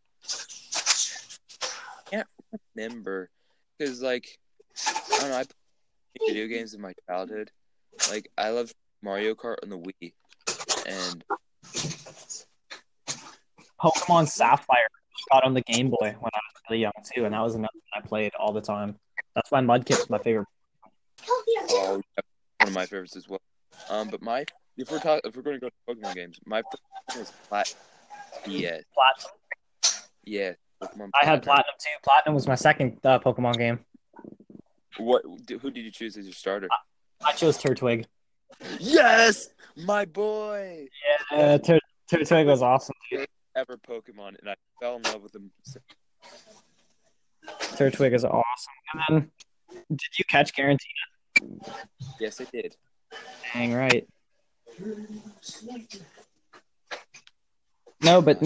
[1.62, 2.29] I can't
[2.77, 3.31] remember
[3.79, 4.38] because like
[4.86, 5.36] I don't know.
[5.36, 7.50] I played video games in my childhood.
[8.10, 10.12] Like I loved Mario Kart on the Wii,
[10.86, 11.24] and
[13.80, 14.88] Pokemon Sapphire
[15.32, 17.72] got on the Game Boy when I was really young too, and that was another
[17.74, 18.96] one I played all the time.
[19.34, 20.46] That's why Mudkip's my favorite.
[21.28, 22.22] oh, yeah,
[22.60, 23.40] one of my favorites as well.
[23.88, 24.44] Um, but my
[24.76, 27.32] if we're talking if we're going to go to Pokemon games, my first one was
[27.48, 27.74] Plat.
[28.46, 30.04] Yeah, Platinum.
[30.24, 30.52] yeah.
[30.82, 31.90] Pokemon I had Platinum too.
[32.02, 33.80] Platinum was my second uh, Pokemon game.
[34.98, 35.22] What?
[35.24, 36.68] Who did you choose as your starter?
[37.24, 38.07] I chose Turtwig.
[38.79, 40.88] Yes, my boy.
[41.31, 42.94] Uh, Tur- Turtwig was awesome.
[43.11, 43.26] Dude.
[43.57, 45.50] Ever Pokemon, and I fell in love with him.
[47.76, 48.44] Turtwig is awesome.
[48.94, 49.31] And then,
[49.90, 50.79] did you catch Giratina?
[52.20, 52.76] Yes, I did.
[53.53, 54.07] Dang right.
[58.03, 58.40] No, but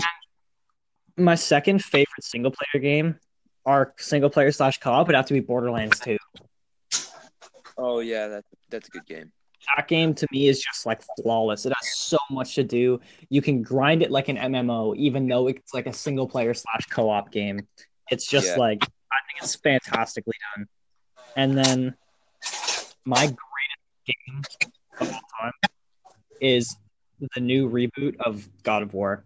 [1.16, 3.18] my second favorite single player game,
[3.64, 6.16] or single player slash co op, would have to be Borderlands 2.
[7.76, 9.32] Oh yeah, that's that's a good game.
[9.76, 11.64] That game to me is just like flawless.
[11.64, 13.00] It has so much to do.
[13.30, 16.86] You can grind it like an MMO, even though it's like a single player slash
[16.90, 17.66] co op game.
[18.10, 18.56] It's just Yeah.
[18.58, 20.66] like, I think it's fantastically done.
[21.36, 21.94] And then
[23.06, 23.38] my greatest
[24.06, 24.42] game
[25.00, 25.52] of all time
[26.40, 26.76] is
[27.34, 29.24] the new reboot of God of War.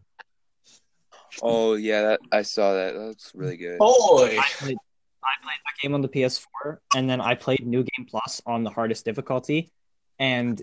[1.42, 2.94] Oh yeah, that, I saw that.
[2.94, 3.78] That's really good.
[3.78, 4.76] Boy, I played,
[5.24, 8.64] I played that game on the PS4, and then I played New Game Plus on
[8.64, 9.72] the hardest difficulty.
[10.18, 10.60] And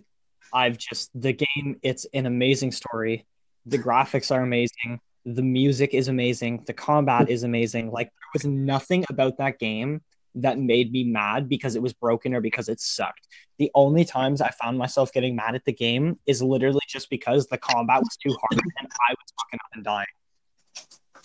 [0.53, 1.79] I've just the game.
[1.81, 3.25] It's an amazing story.
[3.65, 4.99] The graphics are amazing.
[5.25, 6.63] The music is amazing.
[6.65, 7.91] The combat is amazing.
[7.91, 10.01] Like there was nothing about that game
[10.35, 13.27] that made me mad because it was broken or because it sucked.
[13.57, 17.47] The only times I found myself getting mad at the game is literally just because
[17.47, 20.05] the combat was too hard and I was fucking up and dying.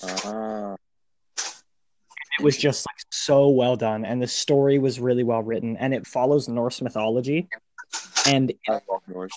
[0.02, 0.76] Ah,
[2.38, 5.92] it was just like so well done and the story was really well written and
[5.92, 7.48] it follows norse mythology
[8.26, 9.02] and Norse.
[9.08, 9.32] norse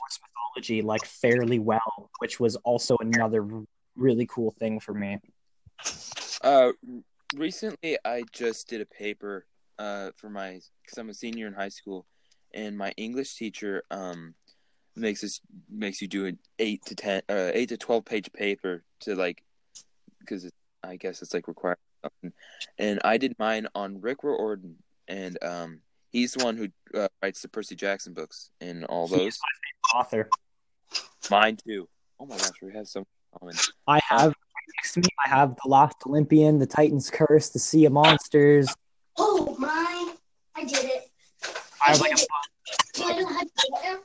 [0.56, 3.48] mythology like fairly well which was also another
[3.96, 5.20] really cool thing for me
[6.42, 6.72] Uh,
[7.36, 9.46] recently I just did a paper
[9.80, 12.06] uh for my because I'm a senior in high school,
[12.54, 14.36] and my English teacher um
[14.96, 18.84] makes us makes you do an eight to ten uh eight to twelve page paper
[19.02, 19.44] to like
[20.24, 20.50] because
[20.84, 21.78] I guess it's like required
[22.78, 24.76] and I did mine on Rick Riordan,
[25.08, 25.80] and um
[26.12, 29.40] he's the one who uh, writes the Percy Jackson books and all He's those.
[29.96, 30.30] author
[31.32, 31.88] Mine too.
[32.20, 33.04] Oh my gosh, we have some
[33.40, 33.56] common.
[33.88, 34.34] i have
[34.78, 38.74] next to me i have the lost olympian the titan's curse the sea of monsters
[39.18, 40.14] Oh my!
[40.56, 41.10] I did it.
[41.86, 42.16] i have like a
[42.96, 44.00] Do I know how to do it now?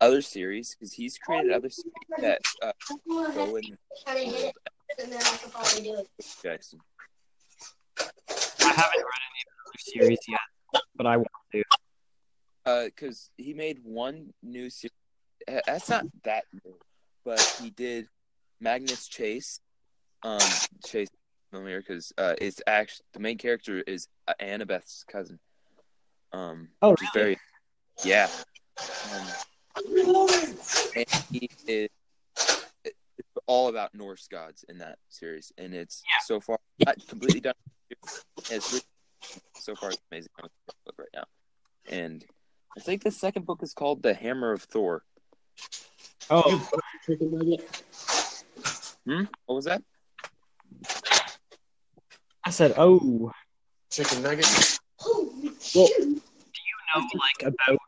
[0.00, 3.76] Other series because he's created other series that uh, I don't know go in
[5.00, 6.08] how to hit it, and then I can probably do it.
[6.42, 6.78] Jackson.
[7.98, 10.38] i haven't read any of the other series yet
[10.96, 11.62] but i want to
[12.66, 14.92] Uh, because he made one new series.
[15.48, 16.74] uh, That's not that new,
[17.24, 18.06] but he did
[18.60, 19.60] Magnus Chase.
[20.22, 20.38] Um,
[20.84, 21.08] Chase
[21.50, 25.38] familiar because uh, it's actually the main character is uh, Annabeth's cousin.
[26.32, 27.38] Um, Oh, is very,
[28.04, 28.28] yeah.
[29.14, 29.26] Um,
[30.94, 31.88] and he is
[33.50, 36.20] all about Norse gods in that series, and it's Yeah.
[36.24, 37.54] so far not completely done.
[37.90, 38.84] It's really,
[39.56, 41.24] so far it's amazing book right now,
[41.88, 42.24] and
[42.76, 45.02] I think the second book is called The Hammer of Thor.
[46.30, 46.68] oh
[49.04, 49.24] Hmm?
[49.46, 49.82] What was that?
[52.44, 53.32] i said oh
[53.90, 54.46] chicken nugget.
[54.98, 56.22] Holy Well- shoot!
[56.94, 57.78] know like about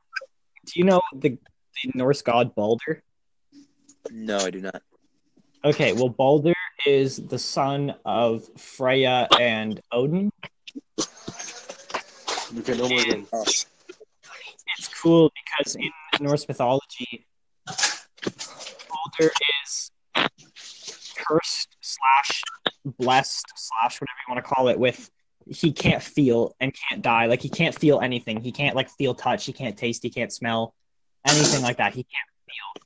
[0.66, 3.02] do you know the, the norse god balder
[4.10, 4.82] No, I do not.
[5.64, 6.54] Okay, well, Balder
[6.86, 10.32] is the son of Freya and Odin.
[12.52, 13.26] You can only win.
[14.78, 17.26] It's cool because in Norse mythology,
[17.66, 19.32] Balder
[19.64, 19.90] is
[21.16, 22.42] cursed slash
[22.84, 25.10] blessed slash whatever you want to call it with
[25.46, 27.26] he can't feel and can't die.
[27.26, 28.40] Like he can't feel anything.
[28.40, 29.44] He can't like feel touch.
[29.44, 30.02] He can't taste.
[30.02, 30.74] He can't smell
[31.26, 31.94] anything like that.
[31.94, 32.82] He can't feel.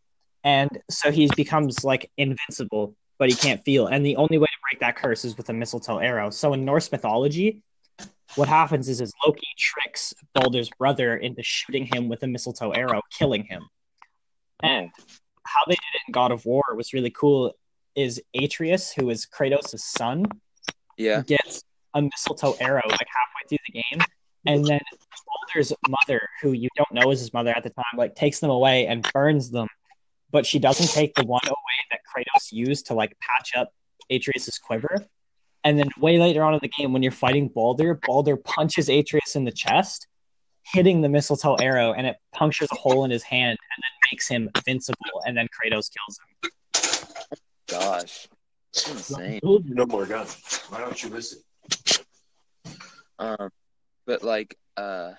[0.46, 3.88] And so he becomes like invincible, but he can't feel.
[3.88, 6.30] And the only way to break that curse is with a mistletoe arrow.
[6.30, 7.64] So in Norse mythology,
[8.36, 13.02] what happens is, is Loki tricks Balder's brother into shooting him with a mistletoe arrow,
[13.10, 13.68] killing him.
[14.62, 15.02] And hmm.
[15.44, 17.52] how they did it in God of War was really cool.
[17.96, 20.26] Is Atreus, who is Kratos' son,
[20.96, 21.22] Yeah.
[21.22, 24.06] gets a mistletoe arrow like halfway through the game,
[24.46, 24.80] and then
[25.26, 28.50] Balder's mother, who you don't know is his mother at the time, like takes them
[28.50, 29.66] away and burns them,
[30.30, 31.56] but she doesn't take the one away
[31.90, 33.72] that Kratos used to like patch up
[34.10, 35.06] Atreus's quiver.
[35.64, 39.34] And then way later on in the game, when you're fighting Balder, Balder punches Atreus
[39.34, 40.06] in the chest,
[40.62, 44.28] hitting the mistletoe arrow, and it punctures a hole in his hand and then makes
[44.28, 45.22] him invincible.
[45.26, 46.50] And then Kratos kills him.
[47.66, 48.28] Gosh.
[48.74, 49.40] That's insane.
[49.40, 50.62] told you no more guns.
[50.68, 51.40] Why don't you listen?
[53.18, 53.50] Um,
[54.04, 55.12] but like, uh,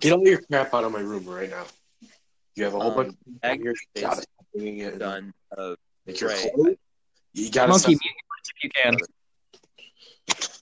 [0.00, 1.64] Get all your crap out of my room right now.
[2.58, 4.98] You have a whole Um, bunch of Agnes you gotta stop bringing it.
[4.98, 5.76] son of
[6.08, 6.50] Like your Frey.
[6.50, 6.76] clothes?
[7.32, 8.98] You gotta Monkey, stop- mute your mic if you can.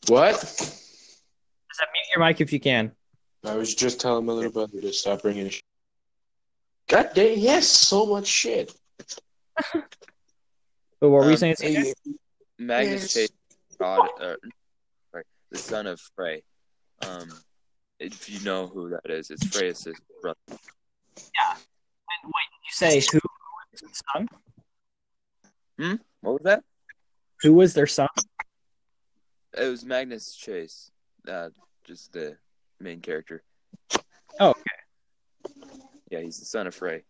[0.08, 0.34] What?
[0.40, 2.92] Just mute your mic if you can.
[3.44, 5.48] I was just telling my little brother to stop bringing.
[5.48, 5.62] Sh-
[6.88, 8.74] God damn, he has so much shit.
[11.00, 11.56] But what were you Um, saying?
[11.60, 11.94] Hey,
[12.58, 13.12] Magnus Yes.
[13.14, 13.28] Chase,
[13.78, 14.34] God, uh,
[15.12, 16.42] sorry, the son of Frey.
[17.02, 17.30] Um,
[17.98, 19.86] if you know who that is, it's Freya's
[20.22, 20.38] brother.
[20.48, 20.58] And
[22.26, 23.20] wait, did you say who
[23.72, 25.98] was their son?
[26.20, 26.64] What was that?
[27.42, 28.08] Who was their son?
[29.56, 30.90] It was Magnus Chase,
[31.28, 31.50] uh,
[31.84, 32.36] just the
[32.80, 33.42] main character.
[34.40, 34.60] Oh, okay.
[36.10, 37.04] Yeah, he's the son of Frey.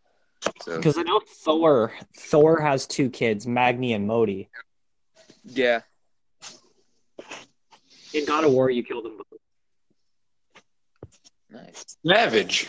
[0.62, 1.92] So Because I know Thor.
[2.16, 4.48] Thor has two kids, Magni and Modi.
[5.44, 5.80] yeah,
[8.12, 9.40] In God of War, you killed them both.
[11.50, 11.96] nice.
[12.06, 12.68] Savage.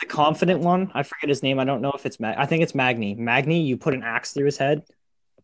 [0.00, 1.58] The confident one, I forget his name.
[1.58, 2.36] I don't know if it's Mag.
[2.38, 3.14] I think it's Magni.
[3.14, 4.84] Magni, you put an axe through his head,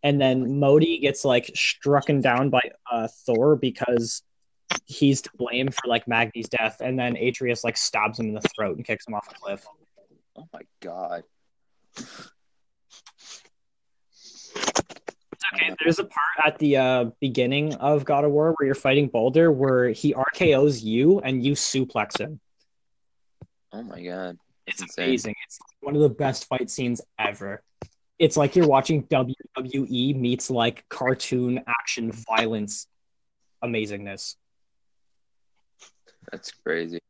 [0.03, 4.23] and then Modi gets like strucken down by uh, Thor because
[4.85, 8.49] he's to blame for like Magni's death, and then Atreus like stabs him in the
[8.57, 9.67] throat and kicks him off a cliff.
[10.37, 11.25] Oh my god.
[11.97, 12.33] It's
[15.55, 15.75] okay.
[15.83, 19.51] There's a part at the uh, beginning of God of War where you're fighting Balder
[19.51, 22.41] where he RKO's you and you suplex him.
[23.73, 24.39] Oh my god.
[24.67, 25.09] It's Insane.
[25.09, 25.35] amazing.
[25.47, 27.63] It's one of the best fight scenes ever.
[28.19, 32.87] It's like you're watching WWE meets like cartoon action violence
[33.63, 34.37] amazingness.
[36.31, 37.01] That's crazy.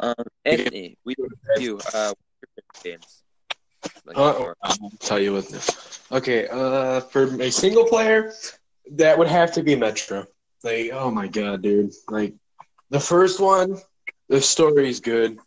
[0.00, 1.14] Um, Anthony, we
[1.58, 3.22] you uh, what your favorite games.
[4.06, 5.48] Like, Uh, I'll tell you what.
[5.48, 6.00] This.
[6.10, 8.32] Okay, uh, for a single player,
[8.92, 10.26] that would have to be Metro.
[10.64, 11.92] Like, oh my god, dude!
[12.08, 12.34] Like,
[12.90, 13.76] the first one,
[14.28, 15.38] the story's good.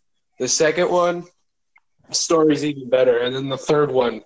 [0.42, 1.22] The second one,
[2.10, 4.22] story's even better, and then the third one,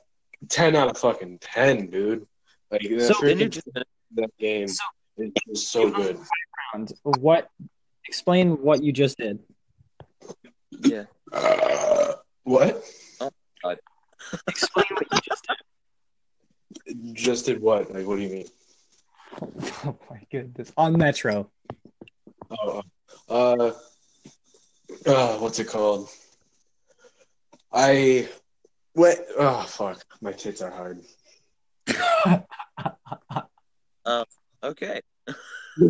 [0.49, 2.27] ten out of fucking ten, dude.
[2.71, 3.69] Like, So- freaking just
[4.15, 4.83] that game So-
[5.19, 6.19] is just so good.
[7.03, 7.51] What?
[8.09, 9.41] Explain what you just did.
[10.71, 11.05] yeah.
[11.31, 12.83] Uh, what?
[14.49, 15.47] Explain what you just
[16.87, 17.13] did.
[17.15, 17.93] Just did what?
[17.93, 18.47] Like, what do you mean?
[19.85, 20.73] Oh my goodness!
[20.79, 21.51] On Metro.
[22.51, 22.83] Oh,
[23.29, 23.73] uh,
[25.07, 26.09] uh, what's it called?
[27.73, 28.29] I
[28.93, 29.19] what?
[29.39, 31.03] Oh fuck, my tits are hard.
[34.67, 35.01] Okay.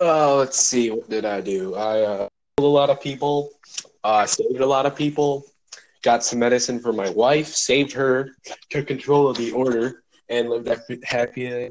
[0.00, 0.90] uh, let's see.
[0.90, 1.76] What did I do?
[1.76, 3.50] I uh, killed a lot of people.
[4.02, 5.44] Uh, saved a lot of people.
[6.02, 7.46] Got some medicine for my wife.
[7.46, 8.30] Saved her.
[8.70, 11.00] Took control of the order and lived happy.
[11.04, 11.70] happy.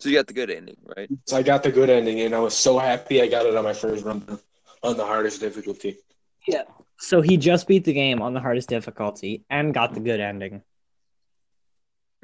[0.00, 1.10] So you got the good ending, right?
[1.26, 3.64] So I got the good ending, and I was so happy I got it on
[3.64, 4.38] my first run
[4.82, 5.98] on the hardest difficulty.
[6.48, 6.62] Yeah.
[6.98, 10.62] So he just beat the game on the hardest difficulty and got the good ending.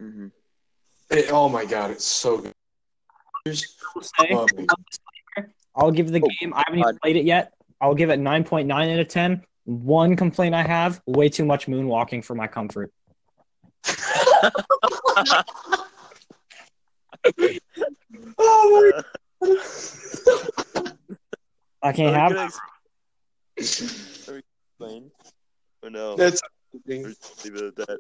[0.00, 0.28] Mm-hmm.
[1.10, 2.52] It- oh my god, it's so good.
[3.46, 3.54] I'll
[4.46, 4.66] say-
[5.74, 6.54] I'll give the Oh, game.
[6.54, 7.52] I haven't even played it yet.
[7.82, 9.44] I'll give it nine point nine out of ten.
[9.64, 12.90] One complaint I have: way too much moonwalking for my comfort.
[18.38, 19.02] oh
[19.40, 19.52] my
[21.82, 22.52] I can't have that.
[23.56, 25.10] Explain.
[25.82, 26.16] Or no?
[26.16, 26.40] That's
[26.86, 27.14] leave
[27.44, 27.98] it at that.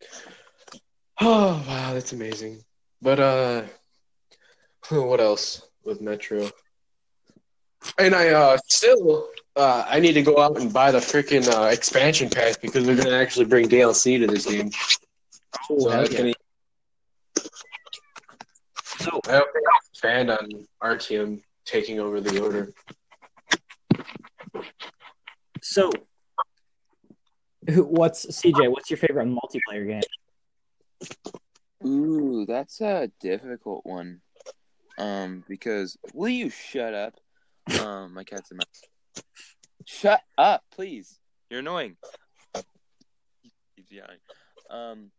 [1.20, 2.62] oh wow, that's amazing.
[3.00, 3.62] But uh,
[4.90, 6.50] what else with Metro?
[7.98, 11.66] And I uh still uh I need to go out and buy the freaking uh,
[11.68, 14.70] expansion pass because they're gonna actually bring DLC to this game.
[15.70, 16.32] Oh, So hell that's yeah.
[19.04, 20.48] Gonna So I hope they don't expand on
[20.82, 22.72] RTM taking over the order.
[25.62, 25.90] So,
[27.68, 28.70] who, what's CJ?
[28.70, 30.02] What's your favorite multiplayer game?
[31.86, 34.20] Ooh, that's a difficult one.
[34.98, 37.14] Um, because will you shut up?
[37.80, 38.64] Um, my cat's in my.
[39.86, 41.18] Shut up, please.
[41.50, 41.96] You're annoying.
[43.76, 44.18] He's yelling.
[44.70, 45.10] Um,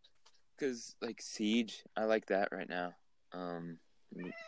[0.57, 2.93] because like Siege, I like that right now.
[3.33, 3.77] Um,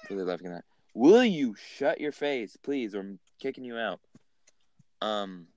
[0.10, 0.64] really loving that.
[0.94, 4.00] Will you shut your face, please, or I'm kicking you out.
[5.02, 5.48] Um.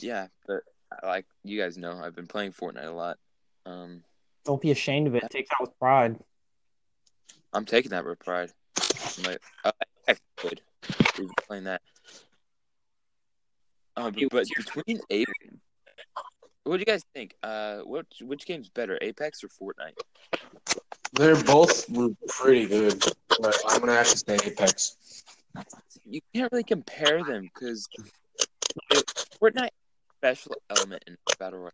[0.00, 0.62] Yeah, but
[1.02, 3.18] like you guys know I've been playing Fortnite a lot.
[3.66, 4.02] Um,
[4.44, 5.24] Don't be ashamed of it.
[5.30, 6.18] Take that with pride.
[7.52, 8.50] I'm taking that with pride.
[9.18, 9.72] I'm like, uh,
[10.08, 10.60] I could.
[11.18, 11.82] We've playing that.
[13.96, 15.38] Uh, but, between Apex,
[16.64, 17.34] what do you guys think?
[17.42, 19.98] Uh, what which game's better, Apex or Fortnite?
[21.12, 21.86] They're both
[22.28, 23.02] pretty good,
[23.40, 24.96] but I'm gonna have to say Apex.
[26.04, 27.88] You can't really compare them because
[29.40, 29.70] Fortnite
[30.18, 31.72] special element in battle royale.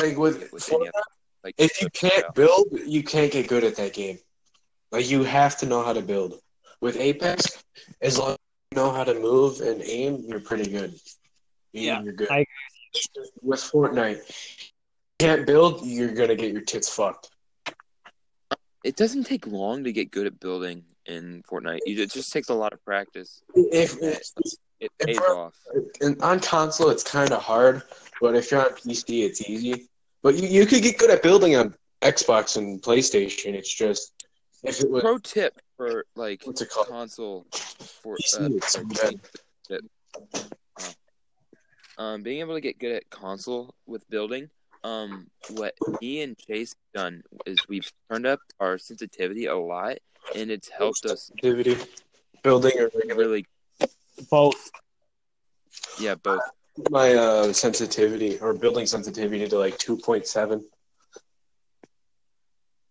[0.00, 1.02] Like with with Fortnite, other,
[1.44, 4.18] like if you can't build, you can't get good at that game.
[4.90, 6.40] Like you have to know how to build.
[6.80, 7.62] With Apex,
[8.02, 8.38] as long as
[8.72, 10.92] you know how to move and aim, you're pretty good.
[11.72, 12.30] You- Yeah, you're good.
[12.30, 12.44] I
[13.42, 14.64] With Fortnite, you
[15.18, 17.30] can't build, you're gonna get your tits fucked.
[18.84, 21.78] it doesn't take long to get good at building in Fortnite.
[21.86, 23.42] It just takes a lot of practice.
[23.54, 23.96] If,
[24.80, 25.54] It pays for- off.
[26.00, 27.82] and on console, it's kind of hard,
[28.20, 29.88] but if you're on PC, it's easy.
[30.22, 33.54] But you, you could get good at building on Xbox and PlayStation.
[33.54, 34.12] It's just
[34.62, 36.88] if it was Pro tip for like what's it called?
[36.88, 37.46] console
[38.02, 39.20] for PC, uh, it's so sorry,
[39.68, 39.80] bad.
[41.98, 44.48] Um being able to get good at console with building
[44.82, 49.96] um what me and chase have done is we've turned up our sensitivity a lot
[50.34, 51.76] and it's helped us Sensitivity,
[52.42, 53.46] building or really
[54.30, 54.70] both.
[56.00, 56.40] yeah both
[56.90, 60.64] My uh, sensitivity or building sensitivity to like two point seven.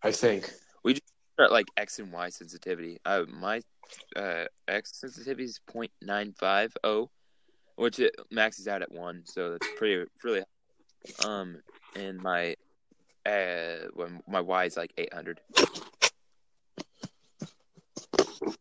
[0.01, 0.51] I think.
[0.83, 3.61] We just start like x and y sensitivity uh my
[4.15, 7.07] uh x sensitivity is 0.950
[7.75, 10.43] which it maxes out at one so that's pretty really
[11.25, 11.57] um
[11.95, 12.55] and my
[13.25, 15.39] uh when my y is like 800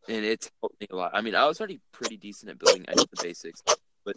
[0.09, 1.11] and it's helped me a lot.
[1.15, 3.63] I mean i was already pretty decent at building i did the basics
[4.05, 4.17] but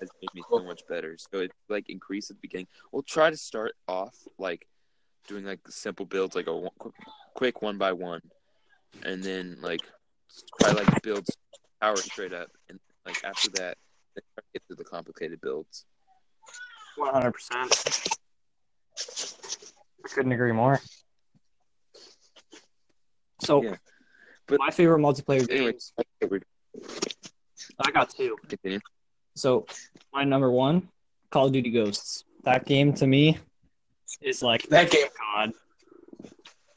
[0.00, 1.16] has made me so much better.
[1.18, 2.68] So it's like increase at the beginning.
[2.92, 4.66] We'll try to start off like
[5.26, 6.68] doing like simple builds like a
[7.34, 8.22] quick one by one
[9.02, 9.80] and then like
[10.60, 11.26] try like build
[11.80, 13.76] power straight up and like after that
[14.14, 15.84] then get to the complicated builds
[16.96, 17.72] One hundred percent.
[20.04, 20.80] I couldn't agree more.
[23.40, 23.76] So, Yeah.
[24.46, 25.72] But- my favorite multiplayer Anyway.
[25.72, 25.92] games.
[27.84, 28.36] I got two.
[28.48, 28.80] continue
[29.36, 29.66] So,
[30.12, 30.88] my number one,
[31.30, 32.24] Call of Duty Ghosts.
[32.44, 33.38] That game to me
[34.20, 35.52] is like That game oh God.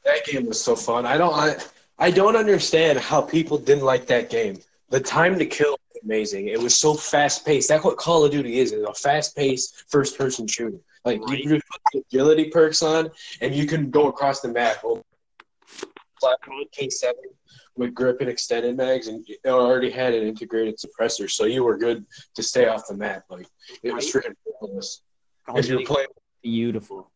[0.04, 1.06] That game was so fun.
[1.06, 1.56] I don't I,
[1.98, 4.60] I don't understand how people didn't like that game.
[4.92, 6.48] The time to kill was amazing.
[6.48, 7.68] It was so fast paced.
[7.68, 8.72] That's what Call of Duty is.
[8.72, 10.78] It's a fast paced first person shooter.
[11.04, 11.38] Like Right.
[11.38, 14.76] you just put the agility perks on and you can go across the map.
[14.84, 15.02] Oh,
[16.72, 17.24] K seven
[17.74, 21.78] with grip and extended mags and it already had an integrated suppressor, so you were
[21.78, 23.24] good to stay off the map.
[23.30, 23.46] Like
[23.82, 25.00] it was freaking ridiculous.
[25.56, 26.08] If you were playing
[26.42, 27.10] beautiful.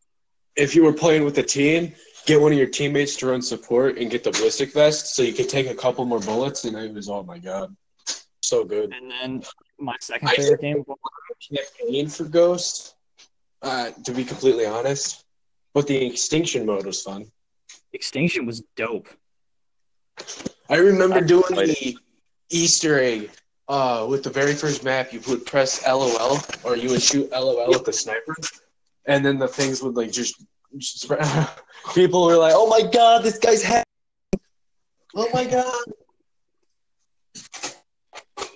[0.55, 1.93] if you were playing with a team,
[2.27, 5.33] get one of your teammates to run support and get the ballistic vest so you
[5.33, 6.65] could take a couple more bullets.
[6.65, 7.75] And it was, oh my god,
[8.41, 8.93] so good.
[8.93, 9.43] And then
[9.79, 10.83] my second I- favorite game,
[11.49, 12.95] Campaign for Ghost,
[13.61, 15.25] uh, to be completely honest,
[15.73, 17.31] but the extinction mode was fun.
[17.93, 19.07] Extinction, was dope.
[20.69, 21.97] I remember I doing the
[22.49, 23.29] Easter egg
[23.67, 25.13] uh, with the very first map.
[25.13, 28.35] You would press LOL or you would shoot LOL with the sniper,
[29.05, 30.43] and then the things would like just.
[30.77, 31.47] Just spread.
[31.93, 33.85] People were like, "Oh my god, this guy's hack!
[35.15, 35.83] Oh my god!"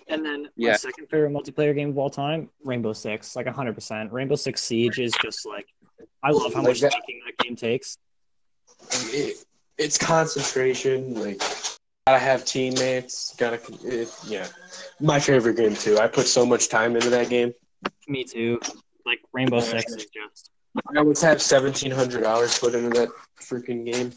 [0.07, 0.75] And then my Yeah.
[0.75, 4.11] second favorite multiplayer game of all time, Rainbow Six, like hundred percent.
[4.11, 5.67] Rainbow Six Siege is just like
[6.23, 7.97] I love how Like much that- thinking that game takes.
[9.13, 9.37] it,
[9.77, 11.13] it's concentration.
[11.15, 11.41] Like,
[12.07, 13.33] gotta have teammates.
[13.37, 14.47] Gotta, it, yeah.
[14.99, 15.97] My favorite game too.
[15.97, 17.53] I put so much time into that game.
[18.07, 18.59] Me too.
[19.05, 20.51] Like Rainbow Six is just
[20.95, 23.09] I always have seventeen hundred hours put into that
[23.39, 24.11] freaking game.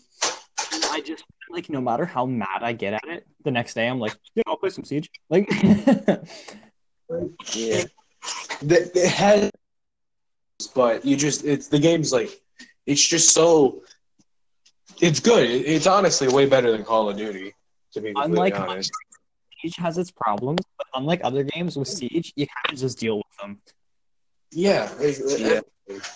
[0.90, 3.98] I just like no matter how mad I get at it, the next day I'm
[3.98, 5.10] like, yeah, I'll play some Siege.
[5.30, 5.48] Like
[7.54, 7.84] yeah
[8.62, 9.50] That it has,
[10.74, 12.40] but you just it's the game's like
[12.86, 13.82] it's just so.
[15.00, 15.48] It's good.
[15.50, 17.52] It's honestly way better than Call of Duty.
[17.94, 18.92] To be completely Unlike- honest,
[19.60, 23.16] Siege has its problems, but unlike other games with Siege, you kind of just deal
[23.16, 23.60] with them.
[24.52, 25.60] Yeah, they- Yeah.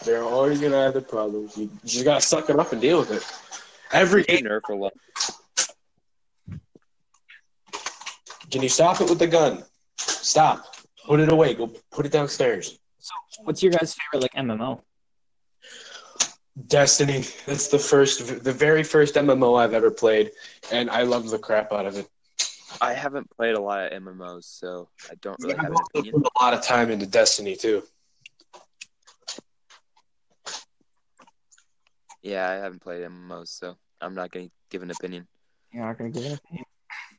[0.04, 1.56] They're always gonna have their problems.
[1.56, 3.24] You just gotta suck it up and deal with it.
[3.92, 4.92] Every They game, nerf a lot.
[8.50, 9.64] can you stop it with the gun?
[9.96, 10.74] Stop.
[11.06, 11.54] Put it away.
[11.54, 12.78] Go put it downstairs.
[12.98, 13.14] So,
[13.44, 14.80] what's your guys' favorite like MMO?
[16.66, 17.24] Destiny.
[17.46, 20.32] That's the first, the very first MMO I've ever played,
[20.72, 22.08] and I love the crap out of it.
[22.80, 25.86] I haven't played a lot of MMOs, so I don't really I've have an also
[26.00, 26.14] opinion.
[26.22, 27.82] put a lot of time into Destiny too.
[32.22, 35.26] Yeah, I haven't played MMOs, so I'm not gonna give an opinion.
[35.72, 36.64] You're not gonna give an opinion.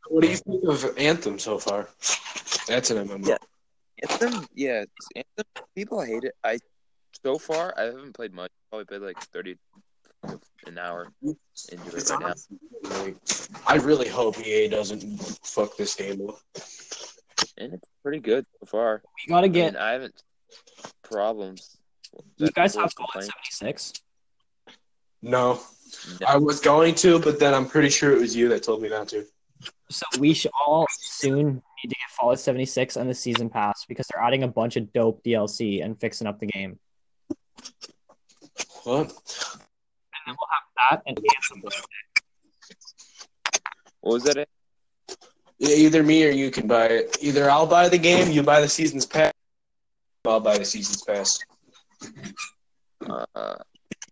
[0.10, 1.88] What do you think of Anthem so far?
[2.68, 3.28] That's an MMO.
[3.28, 3.38] Yeah.
[4.10, 5.66] Anthem, yeah, it's Anthem.
[5.76, 6.34] People hate it.
[6.44, 6.58] I
[7.24, 8.52] so far I haven't played much.
[8.70, 9.58] Probably played like thirty
[10.68, 11.38] an hour into
[11.88, 12.34] it It's right now.
[13.04, 13.16] like,
[13.68, 16.40] I really hope EA doesn't fuck this game up.
[17.58, 19.02] and it's pretty good so far.
[19.26, 19.74] We gotta I get.
[19.74, 20.22] mean, I haven't
[21.04, 21.78] problems.
[22.38, 23.30] you guys have Fallout complain.
[23.52, 23.94] 76.
[25.22, 25.60] No,
[26.20, 26.28] No.
[26.28, 28.90] I was going to, but then I'm pretty sure it was you that told me
[28.90, 29.26] not to.
[29.90, 34.08] So we should all soon need to get Fallout 76 on the season pass because
[34.08, 36.80] they're adding a bunch of dope DLC and fixing up the game.
[38.84, 39.08] What?
[39.08, 41.64] And then we'll have that and Anthem.
[44.02, 44.48] What was that?
[45.58, 47.18] Yeah, either me or you can buy it.
[47.20, 49.34] Either I'll buy the game, you buy the season's pass.
[50.26, 51.40] I'll buy the season's pass.
[53.06, 53.56] Uh,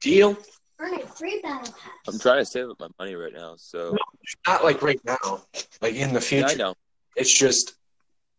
[0.01, 0.38] Deal?
[0.80, 1.91] Earn a free battle pass.
[2.07, 3.97] I'm trying to save up my money right now, so
[4.45, 5.43] Not like right now.
[5.82, 6.47] Like in the yeah, future.
[6.47, 6.75] I know.
[7.15, 7.73] It's just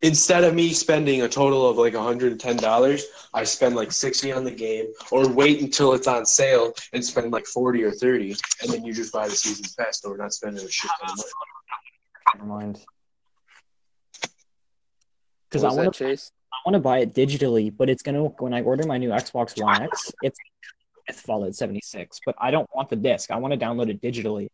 [0.03, 3.03] instead of me spending a total of like $110,
[3.35, 7.33] I spend like 60 on the game or wait until it's on sale and spend
[7.33, 10.33] like 40 or 30 and then you just buy the season's pass so we're not
[10.33, 11.31] spending a shit ton of money.
[12.37, 12.85] Never mind.
[15.51, 16.31] Because I want to Chase?
[16.53, 19.61] I want to buy it digitally, but it's gonna when I order my new Xbox
[19.61, 20.39] One X, it's
[21.09, 22.21] with Fallout 76.
[22.25, 23.31] But I don't want the disc.
[23.31, 24.49] I want to download it digitally.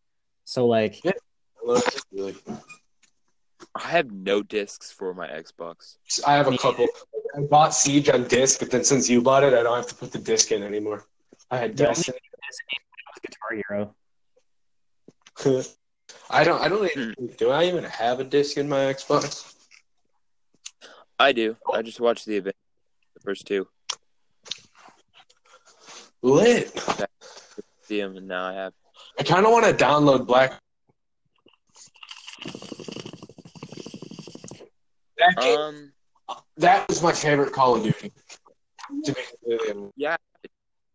[0.45, 1.01] So like,
[2.11, 2.35] Really.
[3.75, 5.97] I have no discs for my Xbox.
[6.25, 6.87] I have a couple.
[7.35, 9.95] I bought Siege on disc, but then since you bought it, I don't have to
[9.95, 11.05] put the disc in anymore.
[11.51, 12.17] I had The only Destiny.
[13.21, 13.95] Guitar Hero.
[16.29, 16.61] I don't.
[16.61, 16.85] I don't.
[16.91, 17.25] Even, hmm.
[17.37, 19.53] do I even have a disc in my Xbox?
[21.19, 21.57] I do.
[21.73, 22.55] I just watched the event,
[23.15, 23.67] the first two.
[26.25, 26.71] Lit.
[27.83, 28.73] See them, and now I have.
[29.19, 30.59] I kind of want to download Black.
[35.17, 35.93] That, game, Um,
[36.57, 38.11] that was my favorite Call of Duty.
[39.03, 39.21] To be
[39.95, 40.17] yeah.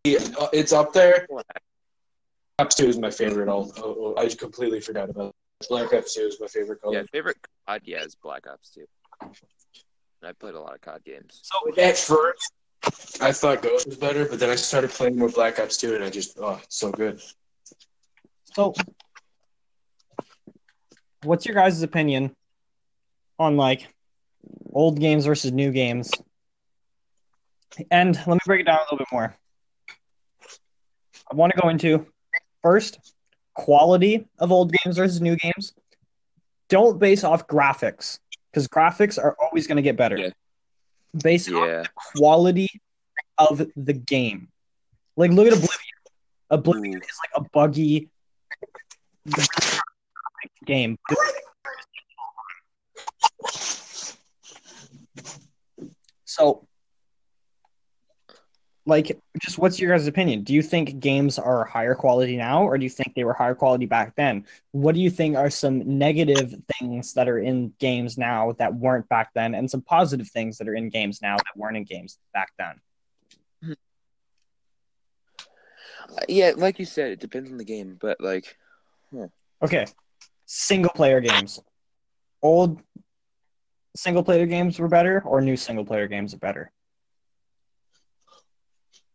[0.03, 0.19] Yeah,
[0.51, 1.25] it's up there.
[1.29, 1.45] Black.
[1.47, 1.63] Black
[2.59, 3.47] Ops 2 is my favorite.
[3.47, 5.29] All oh, oh, I completely forgot about
[5.61, 5.67] it.
[5.69, 8.71] Black Ops 2 is my favorite Call Yeah, of favorite COD, yeah, is Black Ops
[8.71, 8.85] 2.
[10.23, 11.39] I played a lot of COD games.
[11.43, 11.81] So Duty.
[11.81, 12.51] At first,
[13.21, 16.03] I thought Ghost was better, but then I started playing more Black Ops 2, and
[16.03, 17.21] I just, oh, it's so good.
[18.55, 18.73] So,
[21.23, 22.35] what's your guys' opinion
[23.37, 23.87] on like
[24.73, 26.11] old games versus new games?
[27.91, 29.35] And let me break it down a little bit more.
[31.31, 32.07] I want to go into
[32.61, 33.13] first
[33.53, 35.73] quality of old games versus new games.
[36.67, 38.19] Don't base off graphics
[38.51, 40.17] because graphics are always going to get better.
[40.17, 40.29] Yeah.
[41.13, 41.87] Based on Yeah.
[41.95, 42.69] quality
[43.37, 44.49] of the game.
[45.17, 45.77] Like, look at Oblivion.
[46.49, 46.97] Oblivion Ooh.
[46.97, 48.09] is like a buggy
[50.65, 50.97] game.
[56.25, 56.67] So,
[58.85, 60.43] like, just what's your guys' opinion?
[60.43, 63.53] Do you think games are higher quality now, or do you think they were higher
[63.53, 64.45] quality back then?
[64.71, 69.07] What do you think are some negative things that are in games now that weren't
[69.07, 72.17] back then, and some positive things that are in games now that weren't in games
[72.33, 72.81] back then?
[76.27, 78.57] Yeah, like you said, it depends on the game, but like,
[79.11, 79.25] hmm.
[79.61, 79.85] Okay,
[80.45, 81.61] single player games.
[82.41, 82.81] Old
[83.95, 86.71] single player games were better, or new single player games are better?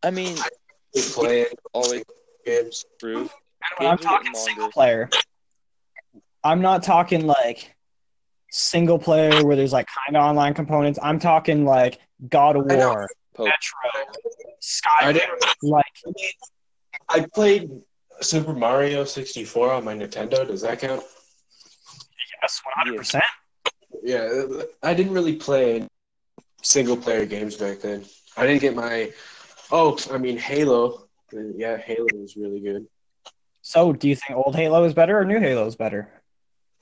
[0.07, 0.37] I mean,
[0.95, 2.05] Just playing always
[2.45, 2.85] games.
[3.03, 3.35] improve.
[3.79, 5.11] When I'm Games are getting talking single player,
[6.45, 7.75] I'm not talking like
[8.53, 11.01] single player where there's like kind of online components.
[11.03, 11.99] I'm talking like
[12.29, 13.49] God of War, Pope.
[13.49, 14.15] Metro,
[14.63, 15.15] Skyrim.
[15.15, 15.45] didn't.
[15.65, 15.85] Like,
[17.09, 17.69] I played
[18.21, 20.47] Super Mario 64 on my Nintendo.
[20.47, 21.03] Does that count?
[22.41, 23.21] yes, 100%.
[24.05, 24.45] Yeah,
[24.85, 25.89] I didn't really play
[26.63, 28.05] single player games back then.
[28.37, 29.11] I didn't get my.
[29.71, 31.09] Oh, I mean Halo.
[31.33, 32.87] Yeah, Halo was really good.
[33.63, 36.13] So, do you think old Halo is better or new Halo is better?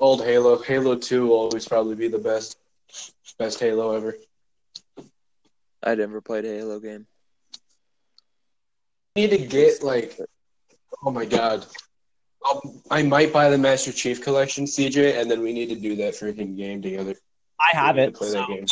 [0.00, 0.60] old Halo.
[0.60, 2.58] Halo Two will always probably be the best,
[3.38, 4.16] best Halo ever.
[5.82, 7.06] I never played a Halo game.
[9.16, 10.18] need to get like,
[11.04, 11.64] oh my god,
[12.44, 15.96] I'll, I might buy the Master Chief Collection, CJ, and then we need to do
[15.96, 17.14] that freaking game together.
[17.60, 18.06] I have We it.
[18.06, 18.66] to play so- that game.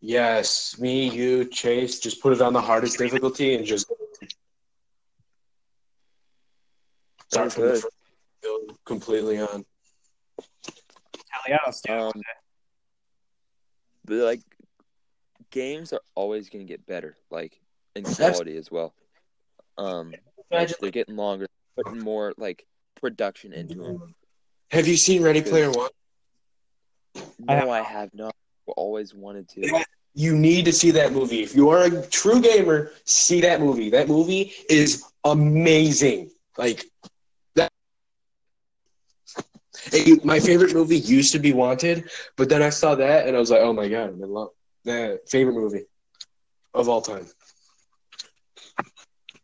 [0.00, 3.86] Yes, me, you, Chase, just put it on the hardest difficulty and just
[7.28, 7.82] start from the Good.
[7.82, 7.94] first
[8.42, 9.64] build completely on.
[10.38, 11.98] Hell yeah, let's do it.
[12.00, 12.12] Um,
[14.06, 14.40] but like,
[15.50, 17.60] games are always going to get better, like
[17.94, 18.94] in quality as well.
[19.76, 21.46] Um, like, Imagine- they're getting longer,
[21.76, 22.66] putting more like
[23.00, 24.14] production into them.
[24.70, 25.90] Have you seen Ready Player One?
[27.48, 28.34] I have No, I have not.
[28.76, 29.84] Always wanted to.
[30.14, 31.42] You need to see that movie.
[31.42, 33.90] If you are a true gamer, see that movie.
[33.90, 36.30] That movie is amazing.
[36.58, 36.84] Like
[37.54, 37.70] that.
[39.92, 43.40] Hey, my favorite movie used to be Wanted, but then I saw that and I
[43.40, 44.50] was like, oh my god, I'm in love.
[44.84, 45.84] That favorite movie
[46.74, 47.26] of all time.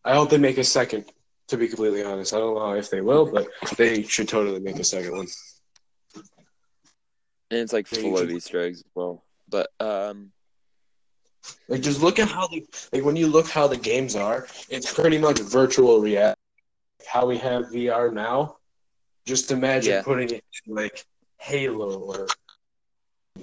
[0.04, 1.04] I hope they make a second.
[1.48, 3.46] To be completely honest, I don't know if they will, but
[3.76, 5.28] they should totally make a second one.
[7.51, 9.22] And it's like full of Easter eggs as well.
[9.49, 10.32] But um,
[11.68, 14.92] Like just look at how the like when you look how the games are, it's
[14.92, 16.40] pretty much virtual reality.
[17.07, 18.57] How we have VR now.
[19.26, 20.03] Just imagine Yeah.
[20.03, 21.05] putting it in like
[21.38, 22.26] Halo or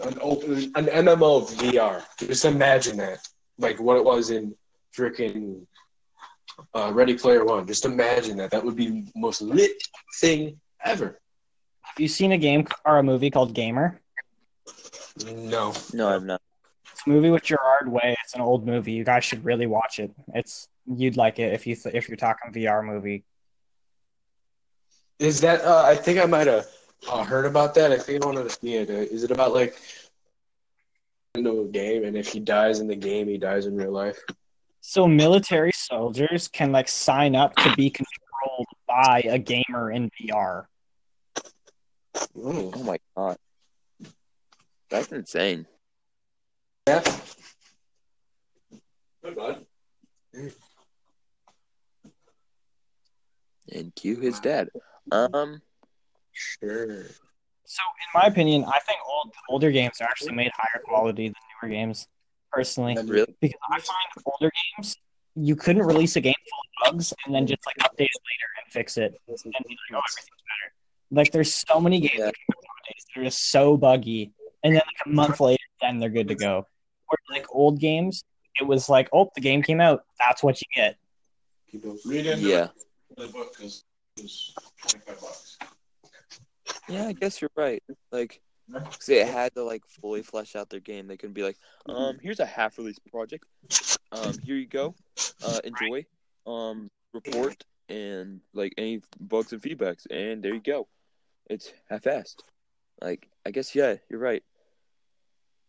[0.01, 2.03] an open an MMO of VR.
[2.19, 3.19] Just imagine that.
[3.57, 4.53] Like what it was in
[4.97, 5.65] freaking
[6.75, 7.65] uh, Ready Player One.
[7.67, 8.51] Just imagine that.
[8.51, 9.71] That would be the most lit
[10.19, 11.19] thing ever.
[11.93, 14.01] Have you seen a game or a movie called Gamer?
[15.23, 15.73] No.
[15.93, 16.41] no, I've not.
[16.91, 18.15] It's a movie with Gerard Way.
[18.23, 18.93] It's an old movie.
[18.93, 20.11] You guys should really watch it.
[20.33, 23.23] It's you'd like it if you th- if you're talking VR movie.
[25.19, 25.61] Is that?
[25.61, 26.65] Uh, I think I might have
[27.07, 27.91] uh, heard about that.
[27.91, 28.89] I think I wanted to see it.
[28.89, 29.75] Uh, it about like
[31.35, 34.19] into a game, and if he dies in the game, he dies in real life?
[34.81, 40.65] So military soldiers can like sign up to be controlled by a gamer in VR.
[42.15, 43.37] Oh, Oh my god,
[44.89, 45.65] that's insane.
[46.87, 47.03] yeah.
[49.23, 49.65] Good bud.
[53.71, 54.69] And cue his dad.
[55.11, 55.61] Um,
[56.33, 57.03] Sure.
[57.65, 61.35] So in my opinion, I think old older games are actually made higher quality than
[61.61, 62.07] newer games.
[62.51, 63.35] Personally, really?
[63.39, 64.95] because I find older games
[65.35, 68.49] you couldn't release a game full of bugs and then just like update it later
[68.63, 69.55] and fix it and be like,
[69.93, 70.73] oh, everything's better.
[71.13, 72.25] Like there's so many games Yeah.
[72.25, 74.31] that nowadays that are just so buggy,
[74.63, 76.65] and then like a month later, then they're good to go.
[77.09, 78.23] Or like old games,
[78.59, 80.97] it was like, oh, the game came out, that's what you get.
[81.71, 82.67] Keep on Yeah,
[83.15, 83.83] the book because
[85.21, 85.57] bucks.
[86.89, 87.05] yeah.
[87.07, 87.83] I guess you're right.
[88.11, 88.41] Like,
[88.71, 91.07] 'cause they had to like fully flesh out their game.
[91.07, 91.57] They couldn't be like,
[91.87, 93.45] um, here's a half release project.
[94.11, 94.95] Um, here you go.
[95.43, 96.05] Uh, enjoy.
[96.47, 100.87] Um, report and like any bugs and feedbacks, and there you go.
[101.49, 102.41] It's half-assed.
[103.01, 104.43] Like, I guess yeah, you're right.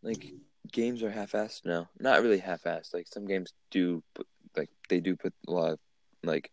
[0.02, 0.32] Like,
[0.70, 1.88] games are half-assed now.
[1.98, 2.94] Not really half-assed.
[2.94, 5.78] Like some games do, put, like they do put a lot of
[6.22, 6.50] like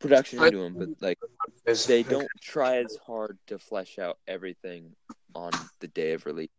[0.00, 1.18] production into them, but like
[1.86, 4.94] they don't try as hard to flesh out everything
[5.34, 6.50] on the day of release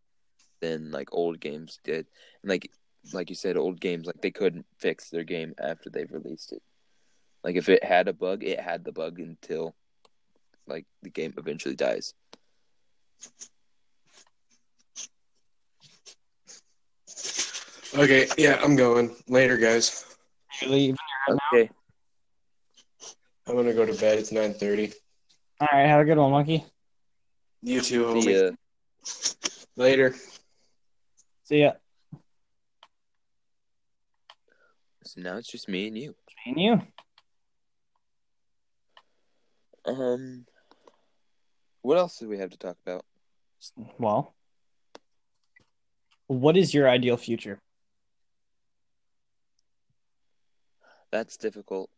[0.62, 2.08] than like old games did.
[2.42, 2.72] And like
[3.14, 6.64] like you said, old games like they couldn't fix their game after they've released it.
[7.44, 9.76] Like if it had a bug, it had the bug until
[10.68, 12.14] like the game eventually dies.
[17.98, 20.18] Okay, yeah, I'm going later, guys.
[20.62, 20.96] You leave.
[21.54, 21.70] Okay.
[23.48, 24.20] I'm gonna go to bed.
[24.20, 24.92] It's nine thirty.
[25.62, 26.66] All right, have a good one, monkey.
[27.62, 28.24] You too, homie.
[28.24, 28.52] See ya.
[29.78, 30.16] Later.
[31.44, 31.72] See ya.
[35.04, 36.16] So now it's just me and you.
[36.46, 36.82] Me and you.
[39.86, 40.46] Um
[41.86, 43.06] what else do we have to talk about?
[44.00, 44.34] Well,
[46.26, 47.60] what is your ideal future?
[51.12, 51.92] That's difficult.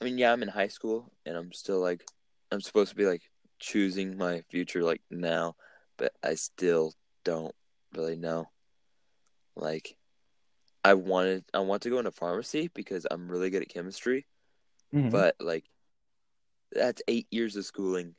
[0.00, 2.04] I mean, yeah, I'm in high school and I'm still like
[2.50, 3.22] I'm supposed to be like
[3.58, 5.56] choosing my future like now,
[5.98, 7.54] but I still don't
[7.94, 8.48] really know.
[9.56, 9.94] Like
[10.82, 14.26] I wanted I want to go into pharmacy because I'm really good at chemistry,
[14.94, 15.10] Mhm.
[15.10, 15.64] but like
[16.72, 18.16] that's 8 years of schooling.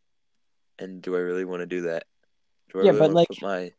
[0.79, 2.05] And do I really want to do that?
[2.71, 3.71] Do I Yeah, really but, like- put my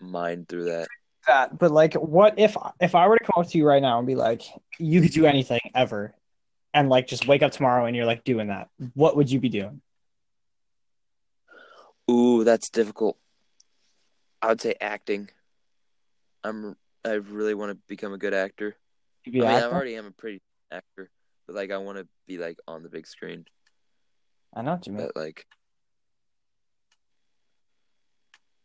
[0.00, 0.88] mind through that?
[1.26, 3.98] that, but like, what if if I were to come up to you right now
[3.98, 4.42] and be like,
[4.78, 6.14] you could do anything ever,
[6.72, 8.68] and like just wake up tomorrow and you're like doing that?
[8.94, 9.82] What would you be doing?
[12.10, 13.18] Ooh, that's difficult.
[14.40, 15.28] I would say acting.
[16.44, 16.76] I'm.
[17.04, 18.76] I really want to become a good actor.
[19.26, 20.40] I mean, I already am a pretty
[20.70, 21.10] actor,
[21.46, 23.44] but like, I want to be like on the big screen.
[24.54, 25.06] I know what you mean.
[25.14, 25.46] But like,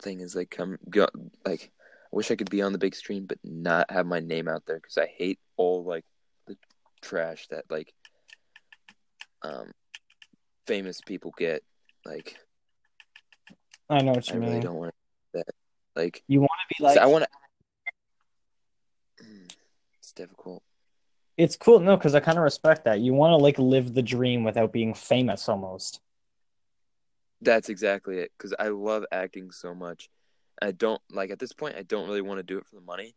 [0.02, 1.08] thing is like, come go
[1.46, 1.72] like.
[2.12, 4.68] I wish I could be on the big screen, but not have my name out
[4.68, 6.06] there because I hate all like
[6.46, 6.56] the
[7.02, 7.91] trash that like
[9.41, 9.72] um
[10.68, 11.64] famous people get.
[12.06, 12.38] Like,
[13.89, 14.62] I know what you I you really mean.
[14.62, 14.94] don't want
[15.34, 15.48] that.
[15.96, 17.30] Like, You want to be like I want to.
[20.00, 20.62] It's difficult.
[21.38, 24.02] it's cool no because i kind of respect that you want to like live the
[24.04, 26.00] dream without being famous almost
[27.44, 28.32] That's exactly it.
[28.38, 30.10] Because I love acting so much.
[30.62, 31.76] I don't like at this point.
[31.76, 33.16] I don't really want to do it for the money.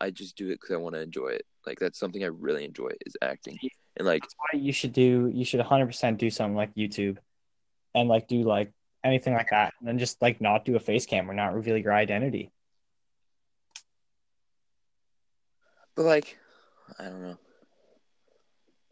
[0.00, 1.46] I just do it because I want to enjoy it.
[1.66, 3.58] Like that's something I really enjoy is acting.
[3.96, 7.16] And like, that's why you should do you should 100% do something like youtube
[7.94, 8.70] and like do like
[9.02, 11.78] anything like that and then just like not do a face cam or not reveal
[11.78, 12.52] your identity
[15.96, 16.38] but like,
[16.98, 17.38] I don't know.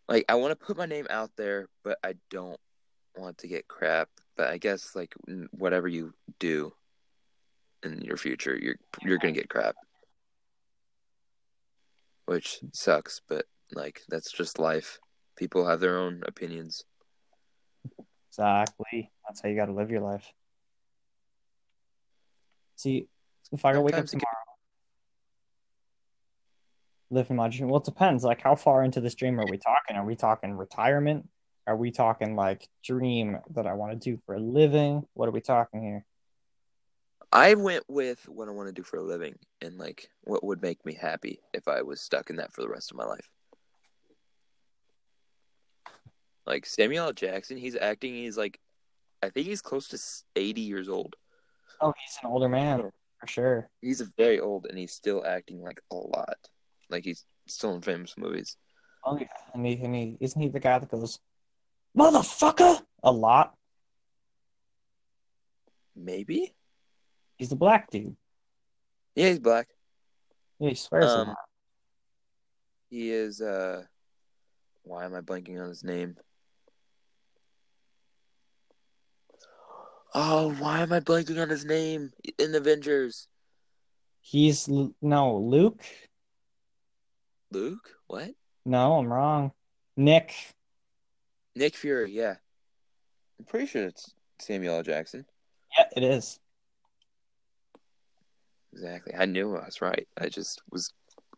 [0.09, 2.59] Like I want to put my name out there, but I don't
[3.17, 4.09] want to get crap.
[4.37, 5.15] But I guess like
[5.53, 6.73] whatever you do
[7.83, 9.77] in your future, you're you're gonna get crap,
[12.27, 13.21] which sucks.
[13.29, 14.99] But like that's just life.
[15.37, 16.85] People have their own opinions.
[18.31, 20.33] exactly that's how you got to live your life
[22.77, 23.07] see
[23.53, 24.25] if i could wake up tomorrow
[27.11, 29.57] live in my dream well it depends like how far into this dream are we
[29.57, 31.29] talking are we talking retirement
[31.67, 35.33] are we talking like dream that i want to do for a living what are
[35.33, 36.05] we talking here
[37.33, 40.63] I went with what I want to do for a living and like what would
[40.63, 43.29] make me happy if I was stuck in that for the rest of my life.
[46.47, 47.13] Like Samuel L.
[47.13, 48.15] Jackson, he's acting.
[48.15, 48.61] He's like,
[49.21, 49.99] I think he's close to
[50.41, 51.17] eighty years old.
[51.81, 55.81] oh he's an older man for sure He's very old, and he's still acting like
[55.91, 56.37] a lot.
[56.89, 58.57] Like he's still in famous movies.
[59.05, 61.19] Oh yeah, and he, and he isn't he the guy that goes,
[61.97, 63.55] "Motherfucker!" a lot.
[65.97, 66.55] Maybe.
[67.37, 68.17] He's a black dude.
[69.15, 69.69] Yeah, he's black.
[70.59, 71.37] Yeah, he swears a Um, lot.
[72.91, 73.41] He is.
[73.41, 73.85] uh
[74.83, 76.17] Why am I blanking on his name?
[80.15, 83.27] Oh, why am I blanking on his name in Avengers?
[84.21, 84.69] He's
[85.03, 85.83] no Luke.
[87.51, 87.91] Luke?
[88.07, 88.31] What?
[88.65, 89.53] No, I'm wrong.
[89.97, 90.54] Nick.
[91.57, 92.35] Nick Fury, yeah.
[93.39, 94.83] I'm pretty sure it's Samuel L.
[94.83, 95.25] Jackson.
[95.77, 96.39] Yeah, it is.
[98.73, 99.15] Exactly.
[99.17, 100.07] I knew I was right.
[100.19, 100.93] I just was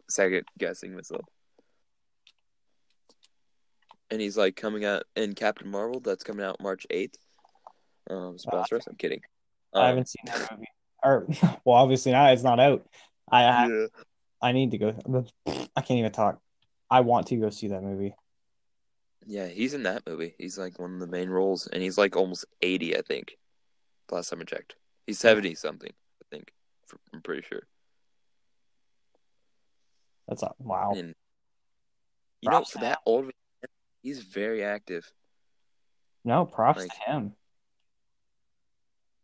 [0.08, 1.24] second guessing myself.
[4.10, 6.00] And he's like coming out in Captain Marvel.
[6.00, 7.14] That's coming out March 8th.
[8.08, 8.86] Um, sponsor us.
[8.86, 9.20] I'm kidding.
[9.74, 10.68] I Um, haven't seen that movie.
[11.02, 11.26] Or
[11.64, 12.32] well, obviously not.
[12.32, 12.86] It's not out.
[13.30, 13.86] I I, yeah.
[14.40, 14.94] I need to go.
[15.46, 16.40] I can't even talk.
[16.88, 18.14] I want to go see that movie.
[19.28, 20.34] Yeah, he's in that movie.
[20.38, 23.36] He's like one of the main roles, and he's like almost 80, I think.
[24.10, 24.76] Last time I checked.
[25.04, 26.52] He's 70 something, I think.
[27.12, 27.66] I'm pretty sure.
[30.28, 30.92] That's a, wow.
[30.94, 31.14] And
[32.40, 33.30] you know, for that old,
[34.02, 35.10] he's very active.
[36.24, 37.32] No, props like- to him.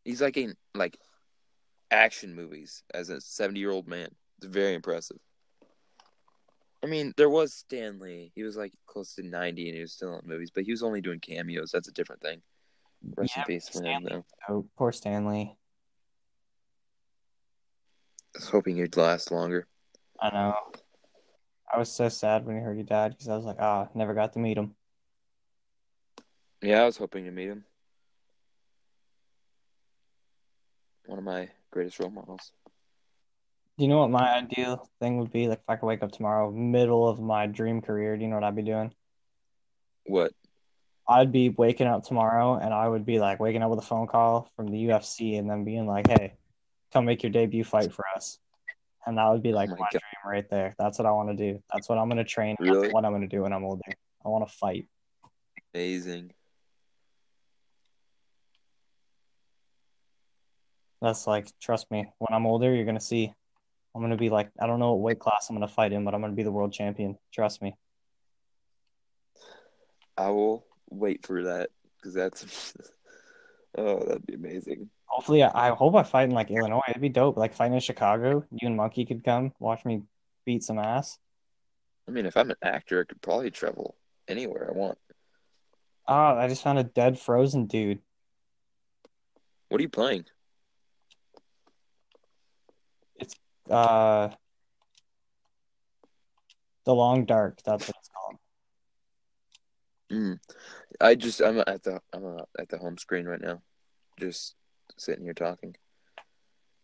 [0.04, 0.98] He's like in like
[1.92, 4.08] action movies as a 70 year old man.
[4.38, 5.18] It's very impressive.
[6.82, 8.32] I mean, there was Stan Lee.
[8.34, 10.82] He was like close to 90 and he was still in movies, but he was
[10.82, 11.70] only doing cameos.
[11.70, 12.42] That's a different thing.
[13.16, 14.24] Rest Yeah, in peace for him, though.
[14.48, 15.56] Oh, poor Stan Lee.
[18.34, 19.66] I was hoping he'd last longer.
[20.20, 20.54] I know.
[21.72, 24.14] I was so sad when I heard he died because I was like, ah, never
[24.14, 24.74] got to meet him.
[26.60, 27.64] Yeah, I was hoping to meet him.
[31.06, 32.52] One of my greatest role models.
[33.82, 35.48] You know what my ideal thing would be?
[35.48, 38.36] Like if I could wake up tomorrow, middle of my dream career, do you know
[38.36, 38.94] what I'd be doing?
[40.06, 40.30] What?
[41.08, 44.06] I'd be waking up tomorrow and I would be like waking up with a phone
[44.06, 46.34] call from the UFC and then being like, hey,
[46.92, 48.38] come make your debut fight for us.
[49.04, 50.76] And that would be like Oh my my dream right there.
[50.78, 51.60] That's what I want to do.
[51.72, 52.54] That's what I'm going to train.
[52.60, 52.90] That's Really?
[52.90, 53.82] what I'm going to do when I'm older.
[54.24, 54.86] I want to fight.
[55.74, 56.30] Amazing.
[61.00, 63.34] That's like, trust me, when I'm older, you're going to see.
[63.94, 65.92] I'm going to be like, I don't know what weight class I'm going to fight
[65.92, 67.18] in, but I'm going to be the world champion.
[67.32, 67.76] Trust me.
[70.16, 72.74] I will wait for that because that's.
[73.78, 74.88] oh, that'd be amazing.
[75.06, 76.80] Hopefully, I, I hope I fight in like Illinois.
[76.88, 77.36] It'd be dope.
[77.36, 80.02] Like fighting in Chicago, you and Monkey could come watch me
[80.46, 81.18] beat some ass.
[82.08, 84.98] I mean, if I'm an actor, I could probably travel anywhere I want.
[86.08, 88.00] Ah, I just found a dead frozen dude.
[89.68, 90.24] What are you playing?
[93.68, 94.30] Uh,
[96.84, 97.62] the Long Dark.
[97.64, 98.36] That's what it's called.
[100.12, 100.38] Mm.
[101.00, 103.62] I just I'm at the I'm uh, at the home screen right now,
[104.20, 104.54] just
[104.98, 105.74] sitting here talking.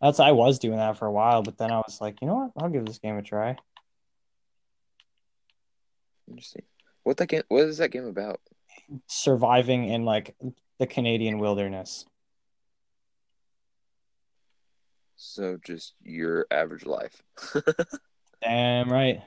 [0.01, 2.37] That's I was doing that for a while, but then I was like, you know
[2.37, 2.63] what?
[2.63, 3.57] I'll give this game a try.
[6.29, 6.63] Interesting.
[7.03, 7.43] What that game?
[7.49, 8.41] What is that game about?
[9.09, 10.37] Surviving in like
[10.79, 12.07] the Canadian wilderness.
[15.21, 17.21] So just your average life.
[18.43, 19.21] Damn right.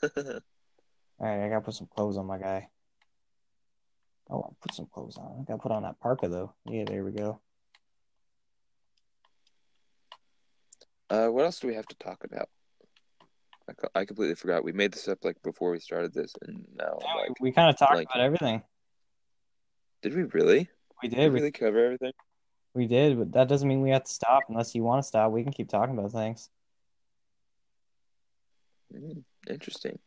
[0.02, 0.08] All
[1.18, 2.68] right, I gotta put some clothes on my guy.
[4.30, 5.40] Oh, I'll put some clothes on.
[5.40, 6.54] I gotta put on that parka though.
[6.64, 7.40] Yeah, there we go.
[11.10, 12.48] uh, what else do we have to talk about?
[13.68, 14.62] I, co- I completely forgot.
[14.62, 17.52] We made this up like before we started this, and now Yeah, we, like, we
[17.52, 18.62] kind of talked like- about everything.
[20.02, 20.68] did we really?
[21.02, 21.32] We Did did.
[21.32, 22.12] We, really cover everything?
[22.74, 25.32] We did, but that doesn't mean we have to stop unless you want to stop.
[25.32, 26.48] We can keep talking about things.
[28.94, 29.98] Mm, interesting.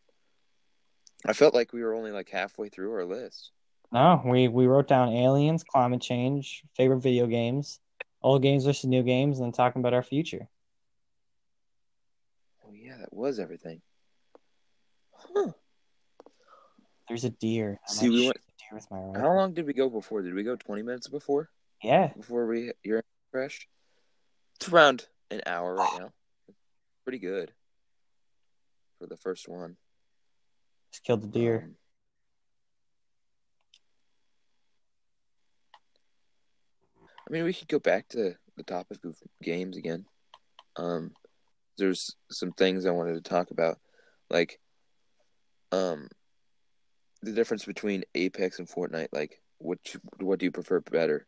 [1.25, 3.51] I felt like we were only like halfway through our list.
[3.91, 7.79] No, we we wrote down aliens, climate change, favorite video games,
[8.21, 10.47] old games versus new games, and then talking about our future.
[12.65, 13.81] Oh yeah, that was everything.
[15.11, 15.51] Huh.
[17.07, 17.79] There's a deer.
[17.87, 20.21] I See, we went- deer with my How long did we go before?
[20.21, 21.49] Did we go twenty minutes before?
[21.83, 23.67] Yeah, Before we your fresh.
[24.55, 26.13] It's around an hour right now.
[27.03, 27.51] Pretty good
[28.97, 29.75] for the first one.
[30.93, 31.71] just killed the deer.
[36.97, 40.05] Um, I mean, we could go back to the topic of games again.
[40.77, 41.11] Um,
[41.77, 43.79] there's some things I wanted to talk about,
[44.29, 44.57] like,
[45.73, 46.07] um,
[47.21, 49.09] the difference between Apex and Fortnite.
[49.11, 51.27] Like, which what do you prefer better?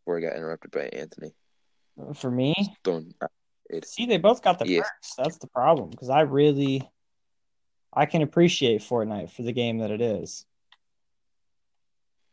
[0.00, 1.34] Before I got interrupted by Anthony.
[2.14, 2.54] For me,
[3.84, 4.88] see, they both got the Yes.
[4.88, 5.14] perks.
[5.16, 6.88] That's the problem because I really,
[7.92, 10.46] I can appreciate Fortnite for the game that it is.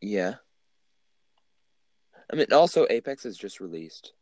[0.01, 0.35] Yeah.
[2.31, 4.13] I mean, also Apex is just released.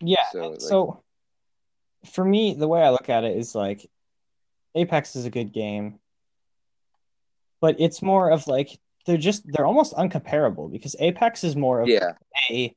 [0.00, 0.24] Yeah.
[0.32, 1.02] So, like- so
[2.12, 3.88] for me, the way I look at it is like
[4.74, 6.00] Apex is a good game,
[7.60, 8.80] but it's more of like
[9.10, 12.12] they're just they're almost uncomparable because Apex is more of Yeah.
[12.48, 12.72] a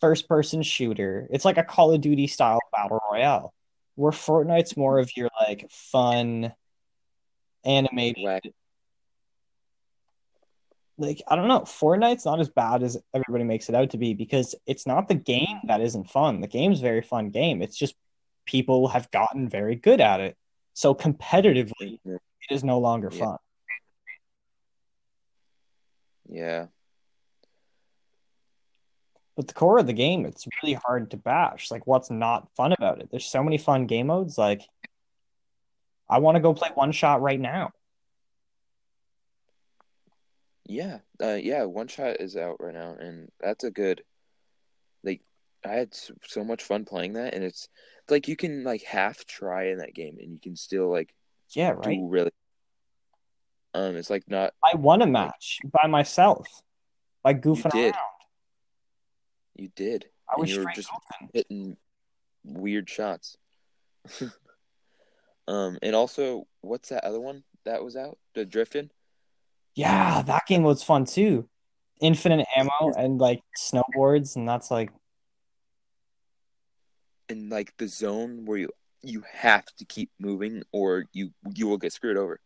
[0.00, 1.28] first person shooter.
[1.30, 3.54] It's like a Call of Duty style battle royale,
[3.94, 6.52] where Fortnite's more of your like fun
[7.64, 8.42] animated Whack.
[10.98, 14.12] like I don't know, Fortnite's not as bad as everybody makes it out to be
[14.14, 16.40] because it's not the game that isn't fun.
[16.40, 17.62] The game's a very fun game.
[17.62, 17.94] It's just
[18.44, 20.36] people have gotten very good at it.
[20.74, 22.14] So competitively, Yeah.
[22.14, 23.24] it is no longer Yeah.
[23.24, 23.38] fun.
[26.30, 26.66] Yeah.
[29.36, 31.70] But the core of the game, it's really hard to bash.
[31.70, 33.08] Like, what's not fun about it?
[33.10, 34.36] There's so many fun game modes.
[34.36, 34.62] Like,
[36.08, 37.72] I want to go play one shot right now.
[40.66, 41.64] Yeah, uh, yeah.
[41.64, 44.02] One shot is out right now, and that's a good.
[45.02, 45.22] Like,
[45.64, 47.68] I had so much fun playing that, and it's,
[48.02, 51.14] it's like you can like half try in that game, and you can still like
[51.54, 51.96] Yeah, right.
[51.96, 52.29] do really.
[53.74, 56.46] Um, it's like not I won a match by myself
[57.22, 57.94] by goofing did.
[57.94, 58.04] around.
[59.54, 61.28] you did, I and was you were just goofing.
[61.32, 61.76] hitting
[62.44, 63.36] weird shots.
[65.48, 68.18] um, and also, what's that other one that was out?
[68.34, 68.90] The drifting.
[69.76, 71.48] Yeah, that game was fun too.
[72.00, 74.90] Infinite ammo and like snowboards, and that's like
[77.28, 78.70] And like the zone where you
[79.02, 82.40] you have to keep moving or you you will get screwed over.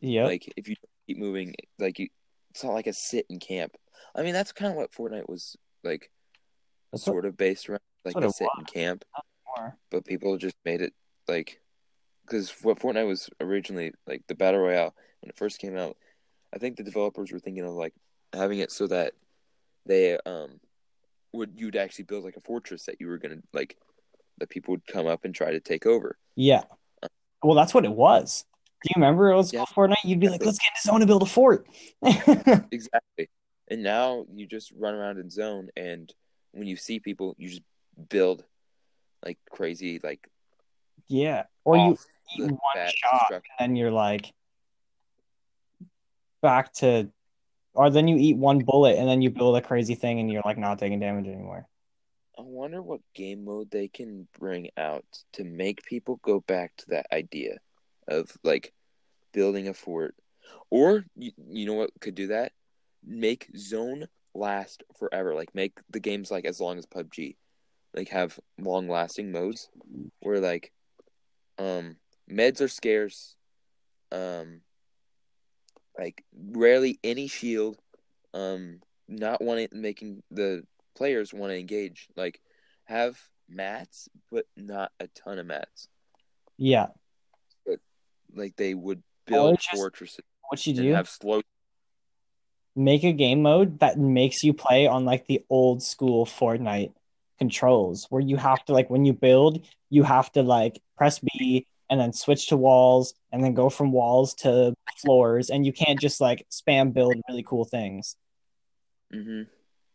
[0.00, 0.26] Yep.
[0.26, 0.76] Like if you
[1.06, 2.08] keep moving, like you,
[2.50, 3.76] it's not like a sit and camp.
[4.14, 6.10] I mean, that's kind of what Fortnite was like,
[6.92, 9.04] That's what- sort of based around, like a sit and camp.
[9.90, 10.92] But people just made it
[11.26, 11.60] like,
[12.24, 15.96] because what Fortnite was originally like the battle royale when it first came out.
[16.54, 17.92] I think the developers were thinking of like
[18.32, 19.14] having it so that
[19.86, 20.60] they um
[21.32, 23.76] would you'd actually build like a fortress that you were gonna like
[24.38, 26.16] that people would come up and try to take over.
[26.36, 26.62] Yeah.
[27.42, 28.44] Well, that's what it was.
[28.82, 29.64] Do you remember it was Yeah.
[29.64, 30.04] Fortnite?
[30.04, 31.66] You'd be like, let's get in the zone and build a fort.
[32.70, 33.28] Exactly.
[33.70, 36.10] And now you just run around in zone, and
[36.52, 37.62] when you see people, you just
[38.08, 38.44] build
[39.24, 40.26] like crazy, like
[41.08, 41.44] yeah.
[41.64, 41.98] Or you
[42.36, 44.32] eat one shot and you're like
[46.40, 47.10] back to
[47.74, 50.42] or then you eat one bullet and then you build a crazy thing and you're
[50.44, 51.66] like not taking damage anymore.
[52.38, 55.04] I wonder what game mode they can bring out
[55.34, 57.58] to make people go back to that idea
[58.08, 58.72] of like
[59.32, 60.14] building a fort,
[60.70, 62.52] or you, you know what could do that?
[63.04, 65.34] Make zone last forever.
[65.34, 67.36] Like make the games like as long as PUBG.
[67.94, 69.68] Like have long lasting modes
[70.20, 70.72] where like
[71.58, 71.96] um
[72.30, 73.34] meds are scarce.
[74.12, 74.60] Um
[75.98, 77.78] like rarely any shield.
[78.34, 80.64] Um not wanting making the
[80.96, 82.08] players want to engage.
[82.16, 82.40] Like
[82.84, 85.88] have mats but not a ton of mats.
[86.58, 86.88] Yeah.
[88.34, 90.92] Like they would Or build just- fortresses What you do?
[90.92, 91.42] have slow
[92.76, 96.92] make a game mode that makes you play on like the old school Fortnite
[97.38, 101.66] controls where you have to like when you build, you have to like press B
[101.90, 105.98] and then switch to walls and then go from walls to floors and you can't
[106.00, 108.14] just like spam build really cool things.
[109.12, 109.42] hmm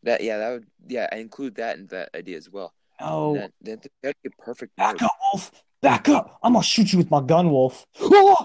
[0.03, 2.73] That yeah, that would yeah, I include that in that idea as well.
[2.99, 5.03] Oh, That, that that'd be a perfect Back mode.
[5.03, 5.51] up, Wolf.
[5.83, 6.39] Back up.
[6.41, 7.85] I'm gonna shoot you with my gun, Wolf.
[7.99, 8.37] Oh!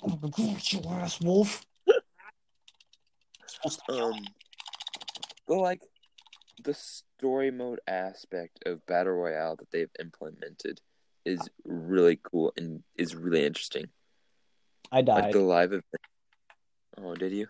[0.00, 1.66] I'm gonna get your ass, Wolf.
[1.88, 1.96] You're
[3.48, 4.18] supposed to kill me.
[4.18, 4.24] Um,
[5.48, 5.80] but like
[6.62, 10.80] the story mode aspect of battle royale that they've implemented
[11.24, 13.88] is really cool and is really interesting.
[14.92, 15.32] I Like died.
[15.32, 15.84] the live event.
[16.96, 17.48] Oh, did you?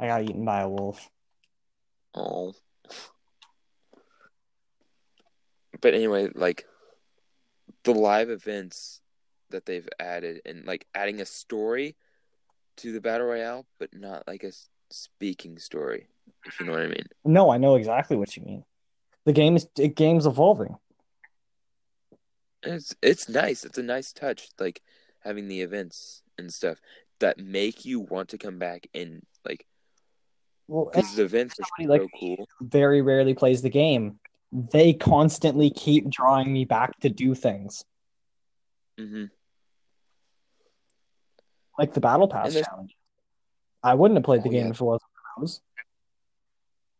[0.00, 1.10] I got eaten by a wolf.
[2.14, 2.54] Oh.
[5.82, 6.64] But anyway, like
[7.84, 9.00] the live events
[9.50, 11.96] that they've added and like adding a story
[12.78, 14.52] to the battle royale, but not like a
[14.90, 16.08] speaking story.
[16.44, 17.06] If you know what I mean.
[17.24, 18.64] No, I know exactly what you mean.
[19.24, 20.76] The game is the game's evolving.
[22.62, 23.64] It's it's nice.
[23.64, 24.82] It's a nice touch, like
[25.20, 26.78] having the events and stuff
[27.20, 29.66] that make you want to come back and like
[30.66, 32.48] Well, because the events are so like cool.
[32.60, 34.18] very rarely plays the game.
[34.52, 37.84] They constantly keep drawing me back to do things.
[38.98, 39.24] hmm
[41.78, 42.94] Like the Battle Pass challenge.
[43.82, 44.70] I wouldn't have played the Oh, game yeah.
[44.70, 45.60] if it wasn't for those.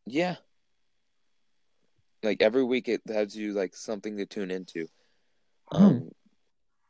[0.06, 0.36] Yeah.
[2.22, 4.88] Like every week, it has you like something to tune into.
[5.70, 5.82] Hmm.
[5.84, 6.10] Um,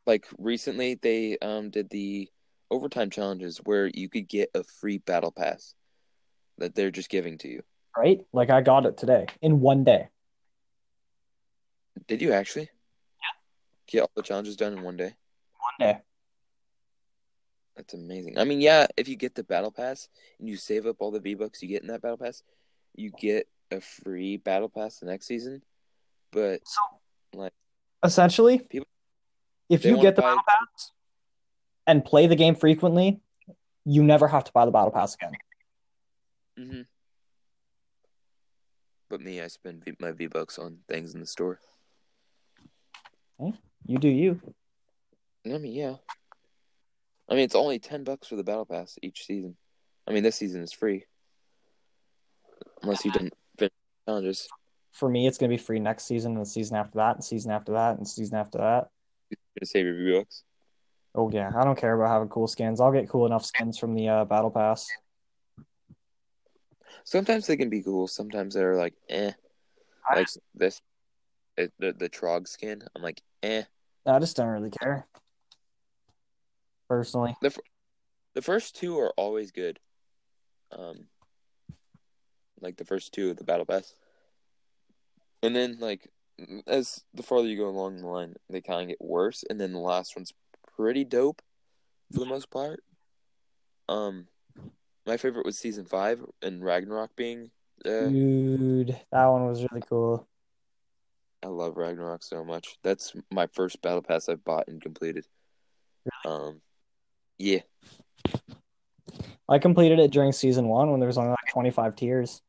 [0.05, 2.29] like recently, they um did the
[2.71, 5.75] overtime challenges where you could get a free battle pass
[6.57, 7.63] that they're just giving to you.
[7.97, 8.25] Right?
[8.31, 10.07] Like I got it today in one day.
[12.07, 12.63] Did you actually?
[13.21, 13.29] Yeah.
[13.87, 15.13] Get all the challenges done in one day.
[15.57, 15.99] One day.
[17.75, 18.37] That's amazing.
[18.37, 20.07] I mean, yeah, if you get the battle pass
[20.39, 22.43] and you save up all the V bucks you get in that battle pass,
[22.95, 25.63] you get a free battle pass the next season.
[26.31, 26.81] But So
[27.33, 27.53] Like-
[28.03, 28.87] essentially, People-
[29.69, 30.91] if you get the buy- Battle Pass
[31.87, 33.21] and play the game frequently,
[33.85, 35.31] you never have to buy the Battle Pass again.
[36.59, 36.81] Mm-hmm.
[39.09, 41.59] But me, I spend my V bucks on things in the store.
[43.39, 44.39] You do you.
[45.45, 45.95] I mean, yeah.
[47.29, 49.55] I mean, it's only ten bucks for the battle pass each season.
[50.07, 51.05] I mean, this season is free,
[52.81, 53.71] unless you didn't finish
[54.07, 54.47] challenges.
[54.91, 57.51] For me, it's gonna be free next season and the season after that, and season
[57.51, 58.89] after that, and season after that.
[59.29, 60.43] You're gonna save your V bucks.
[61.15, 62.79] Oh yeah, I don't care about having cool skins.
[62.79, 64.87] I'll get cool enough skins from the uh, battle pass.
[67.03, 68.07] Sometimes they can be cool.
[68.07, 69.31] Sometimes they're like, eh.
[70.09, 70.81] I Like this,
[71.57, 72.83] it, the the Trog skin.
[72.95, 73.63] I'm like, eh.
[74.05, 75.07] I just don't really care.
[76.89, 77.35] Personally,
[78.33, 79.79] The first two are always good.
[80.71, 81.05] Um,
[82.59, 83.93] like the first two of the battle pass,
[85.41, 86.09] and then like
[86.67, 89.71] as the farther you go along the line, they kind of get worse, and then
[89.71, 90.33] the last one's
[90.75, 91.41] pretty dope
[92.11, 92.83] for the most part.
[93.87, 94.27] Um,
[95.05, 97.51] my favorite was season five and Ragnarok being.
[97.85, 100.27] Uh, dude, that one was really cool.
[101.43, 102.77] I love Ragnarok so much.
[102.83, 105.27] That's my first battle pass I've bought and completed.
[106.25, 106.61] Um,
[107.37, 107.59] yeah,
[109.49, 112.41] I completed it during season one when there was only like 25 tiers.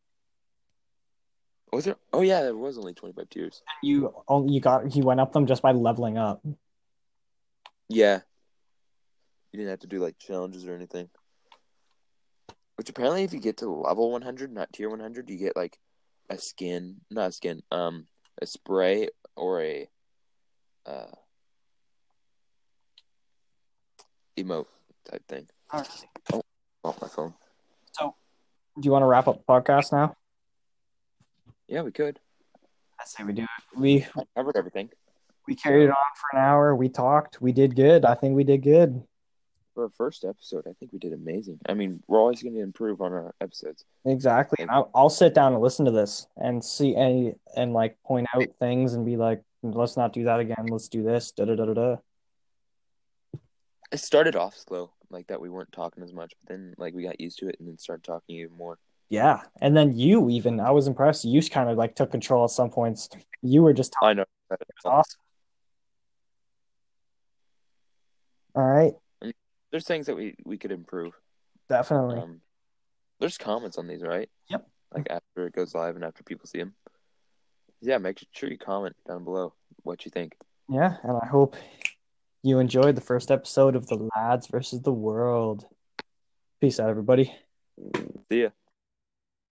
[1.72, 1.96] was there?
[2.12, 3.62] Oh yeah, there was only twenty five tiers.
[3.82, 6.44] You only you got you went up them just by leveling up.
[7.88, 8.20] Yeah.
[9.52, 11.08] You didn't have to do like challenges or anything.
[12.76, 15.78] Which apparently if you get to level 100, not tier 100, you get like
[16.28, 18.06] a skin, not a skin, um
[18.40, 19.88] a spray or a
[20.86, 21.06] uh
[24.36, 24.66] emote
[25.10, 25.46] type thing.
[25.72, 27.34] Oh, my phone.
[27.92, 28.14] So,
[28.80, 30.16] do you want to wrap up the podcast now?
[31.66, 32.20] Yeah, we could.
[33.00, 33.48] I say we do it.
[33.78, 34.90] We I covered everything.
[35.48, 36.74] we carried it on for an hour.
[36.74, 37.40] We talked.
[37.40, 38.04] We did good.
[38.04, 39.02] I think we did good.
[39.74, 41.58] For our first episode, I think we did amazing.
[41.68, 43.84] I mean, we're always going to improve on our episodes.
[44.04, 44.58] Exactly.
[44.60, 48.28] And I'll, I'll sit down and listen to this and see any and like point
[48.34, 50.66] out things and be like, let's not do that again.
[50.70, 51.32] Let's do this.
[51.32, 51.96] Da da da da da.
[53.90, 57.02] It started off slow, like that we weren't talking as much, but then like we
[57.02, 58.78] got used to it and then started talking even more.
[59.08, 61.24] Yeah, and then you even I was impressed.
[61.24, 63.08] You kind of like took control at some points.
[63.42, 64.22] You were just I know.
[64.50, 65.20] It was awesome.
[68.56, 68.94] All right,
[69.74, 71.14] There's things that we we could improve.
[71.68, 72.20] definitely.
[72.20, 72.40] Um,
[73.18, 74.30] there's comments on these, right?
[74.48, 74.68] Yep.
[74.94, 76.76] Like after it goes live and after people see them.
[77.80, 79.52] Yeah, make sure you comment down below
[79.82, 80.36] what you think.
[80.68, 81.56] Yeah, and I hope
[82.44, 85.66] you enjoyed the first episode of the lads versus the world.
[86.60, 87.34] Peace out, everybody.
[88.30, 88.50] See ya.